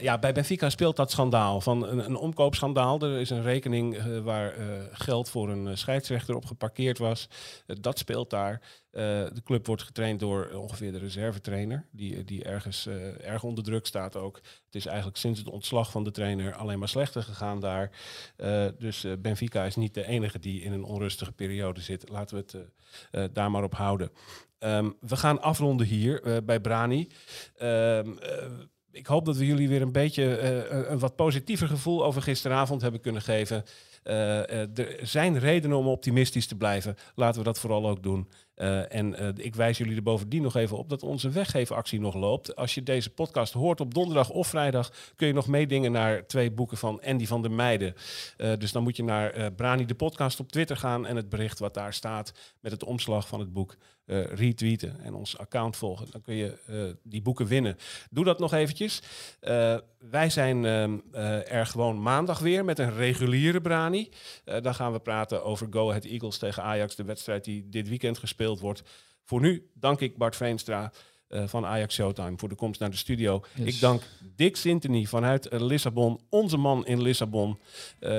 Ja, 0.00 0.18
bij 0.18 0.32
Benfica 0.32 0.70
speelt 0.70 0.96
dat 0.96 1.10
schandaal 1.10 1.60
van 1.60 1.86
een, 1.86 2.04
een 2.04 2.16
omkoopschandaal. 2.16 3.00
Er 3.00 3.20
is 3.20 3.30
een 3.30 3.42
rekening 3.42 3.98
waar 4.22 4.54
geld 4.92 5.30
voor 5.30 5.48
een 5.48 5.78
scheidsrechter 5.78 6.34
op 6.34 6.44
geparkeerd 6.44 6.98
was. 6.98 7.28
Dat 7.66 7.98
speelt 7.98 8.30
daar. 8.30 8.60
Eh, 8.98 9.04
de 9.32 9.42
club 9.44 9.66
wordt 9.66 9.82
getraind 9.82 10.20
door 10.20 10.50
ongeveer 10.50 10.92
de 10.92 10.98
reservetrainer, 10.98 11.86
die, 11.90 12.24
die 12.24 12.44
ergens 12.44 12.86
eh, 12.86 13.26
erg 13.26 13.42
onder 13.42 13.64
druk 13.64 13.86
staat 13.86 14.16
ook. 14.16 14.36
Het 14.36 14.74
is 14.74 14.86
eigenlijk 14.86 15.16
sinds 15.16 15.38
het 15.38 15.48
ontslag 15.48 15.90
van 15.90 16.04
de 16.04 16.10
trainer 16.10 16.54
alleen 16.54 16.78
maar 16.78 16.88
slechter 16.88 17.22
gegaan 17.22 17.60
daar. 17.60 17.90
Eh, 18.36 18.66
dus 18.78 19.06
Benfica 19.18 19.64
is 19.64 19.76
niet 19.76 19.94
de 19.94 20.06
enige 20.06 20.38
die 20.38 20.62
in 20.62 20.72
een 20.72 20.84
onrustige 20.84 21.32
periode 21.32 21.80
zit. 21.80 22.08
Laten 22.08 22.36
we 22.36 22.66
het 23.10 23.34
daar 23.34 23.50
maar 23.50 23.62
op 23.62 23.74
houden. 23.74 24.10
Ehm, 24.58 24.90
we 25.00 25.16
gaan 25.16 25.42
afronden 25.42 25.86
hier 25.86 26.42
bij 26.44 26.60
Brani. 26.60 27.08
Ehm, 27.56 28.18
eh, 28.18 28.46
ik 28.90 29.06
hoop 29.06 29.24
dat 29.24 29.36
we 29.36 29.46
jullie 29.46 29.68
weer 29.68 29.82
een 29.82 29.92
beetje 29.92 30.40
een, 30.88 30.98
wat 30.98 31.16
positiever 31.16 31.68
gevoel 31.68 32.04
over 32.04 32.22
gisteravond 32.22 32.82
hebben 32.82 33.00
kunnen 33.00 33.22
geven. 33.22 33.64
Er 34.02 34.98
zijn 35.02 35.38
redenen 35.38 35.76
om 35.76 35.86
optimistisch 35.86 36.46
te 36.46 36.56
blijven. 36.56 36.96
Laten 37.14 37.38
we 37.38 37.44
dat 37.44 37.58
vooral 37.58 37.88
ook 37.88 38.02
doen. 38.02 38.28
Eh, 38.58 38.94
en 38.94 39.14
eh, 39.14 39.28
ik 39.34 39.54
wijs 39.54 39.78
jullie 39.78 39.96
er 39.96 40.02
bovendien 40.02 40.42
nog 40.42 40.56
even 40.56 40.78
op 40.78 40.88
dat 40.88 41.02
onze 41.02 41.30
weggeefactie 41.30 42.00
nog 42.00 42.14
loopt. 42.14 42.56
Als 42.56 42.74
je 42.74 42.82
deze 42.82 43.10
podcast 43.10 43.52
hoort 43.52 43.80
op 43.80 43.94
donderdag 43.94 44.30
of 44.30 44.46
vrijdag, 44.46 44.92
kun 45.16 45.26
je 45.26 45.32
nog 45.32 45.46
meedingen 45.46 45.92
naar 45.92 46.26
twee 46.26 46.50
boeken 46.50 46.76
van 46.76 47.00
Andy 47.02 47.26
van 47.26 47.42
der 47.42 47.50
Meijden. 47.50 47.94
Eh, 48.36 48.52
dus 48.58 48.72
dan 48.72 48.82
moet 48.82 48.96
je 48.96 49.04
naar 49.04 49.52
Brani 49.52 49.84
de 49.84 49.94
podcast 49.94 50.40
op 50.40 50.52
Twitter 50.52 50.76
gaan 50.76 51.06
en 51.06 51.16
het 51.16 51.28
bericht 51.28 51.58
wat 51.58 51.74
daar 51.74 51.94
staat 51.94 52.32
met 52.60 52.72
het 52.72 52.84
omslag 52.84 53.28
van 53.28 53.40
het 53.40 53.52
boek 53.52 53.76
eh, 54.08 54.24
retweeten 54.24 55.00
en 55.02 55.14
ons 55.14 55.38
account 55.38 55.76
volgen. 55.76 56.06
Dan 56.10 56.20
kun 56.20 56.34
je 56.34 56.58
eh, 56.66 56.76
die 57.02 57.22
boeken 57.22 57.46
winnen. 57.46 57.76
Doe 58.10 58.24
dat 58.24 58.38
nog 58.38 58.52
eventjes. 58.52 59.02
Eh, 59.40 59.76
wij 60.10 60.30
zijn 60.30 60.64
ehm, 60.64 60.98
eh, 61.12 61.52
er 61.52 61.66
gewoon 61.66 62.02
maandag 62.02 62.38
weer 62.38 62.64
met 62.64 62.78
een 62.78 62.94
reguliere 62.94 63.60
Brani. 63.60 64.08
Dan 64.44 64.74
gaan 64.74 64.92
we 64.92 64.98
praten 64.98 65.44
over 65.44 65.66
Go 65.70 65.88
Ahead 65.88 66.04
Eagles 66.04 66.38
tegen 66.38 66.62
Ajax, 66.62 66.96
de 66.96 67.04
wedstrijd 67.04 67.44
die 67.44 67.68
dit 67.68 67.88
weekend 67.88 68.18
gespeeld 68.18 68.60
wordt. 68.60 68.82
Voor 69.24 69.40
nu 69.40 69.70
dank 69.74 70.00
ik 70.00 70.16
Bart 70.16 70.36
Veenstra 70.36 70.92
van 71.28 71.66
Ajax 71.66 71.94
Showtime 71.94 72.38
voor 72.38 72.48
de 72.48 72.54
komst 72.54 72.80
naar 72.80 72.90
de 72.90 72.96
studio. 72.96 73.44
Yes. 73.54 73.74
Ik 73.74 73.80
dank 73.80 74.02
Dick 74.36 74.56
Sintony 74.56 75.04
vanuit 75.04 75.48
Lissabon, 75.50 76.20
onze 76.28 76.56
man 76.56 76.86
in 76.86 77.02
Lissabon, 77.02 77.58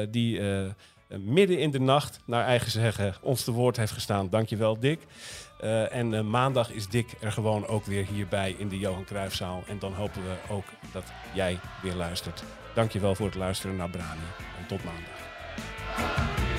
die 0.09 0.41
midden 1.17 1.59
in 1.59 1.71
de 1.71 1.79
nacht, 1.79 2.19
naar 2.25 2.45
eigen 2.45 2.71
zeggen, 2.71 3.15
ons 3.21 3.43
te 3.43 3.51
woord 3.51 3.77
heeft 3.77 3.91
gestaan. 3.91 4.29
Dankjewel, 4.29 4.79
Dick. 4.79 4.99
Eh, 5.59 5.95
en 5.95 6.13
eh, 6.13 6.21
maandag 6.21 6.71
is 6.71 6.87
Dick 6.87 7.15
er 7.19 7.31
gewoon 7.31 7.67
ook 7.67 7.85
weer 7.85 8.05
hierbij 8.05 8.55
in 8.57 8.69
de 8.69 8.79
Johan 8.79 9.05
Cruijffzaal. 9.05 9.63
En 9.67 9.79
dan 9.79 9.93
hopen 9.93 10.23
we 10.23 10.53
ook 10.53 10.65
dat 10.91 11.03
jij 11.33 11.59
weer 11.81 11.93
luistert. 11.93 12.43
Dankjewel 12.73 13.15
voor 13.15 13.25
het 13.25 13.35
luisteren 13.35 13.75
naar 13.75 13.89
Brani. 13.89 14.19
En 14.59 14.67
tot 14.67 14.79
maandag. 14.83 16.58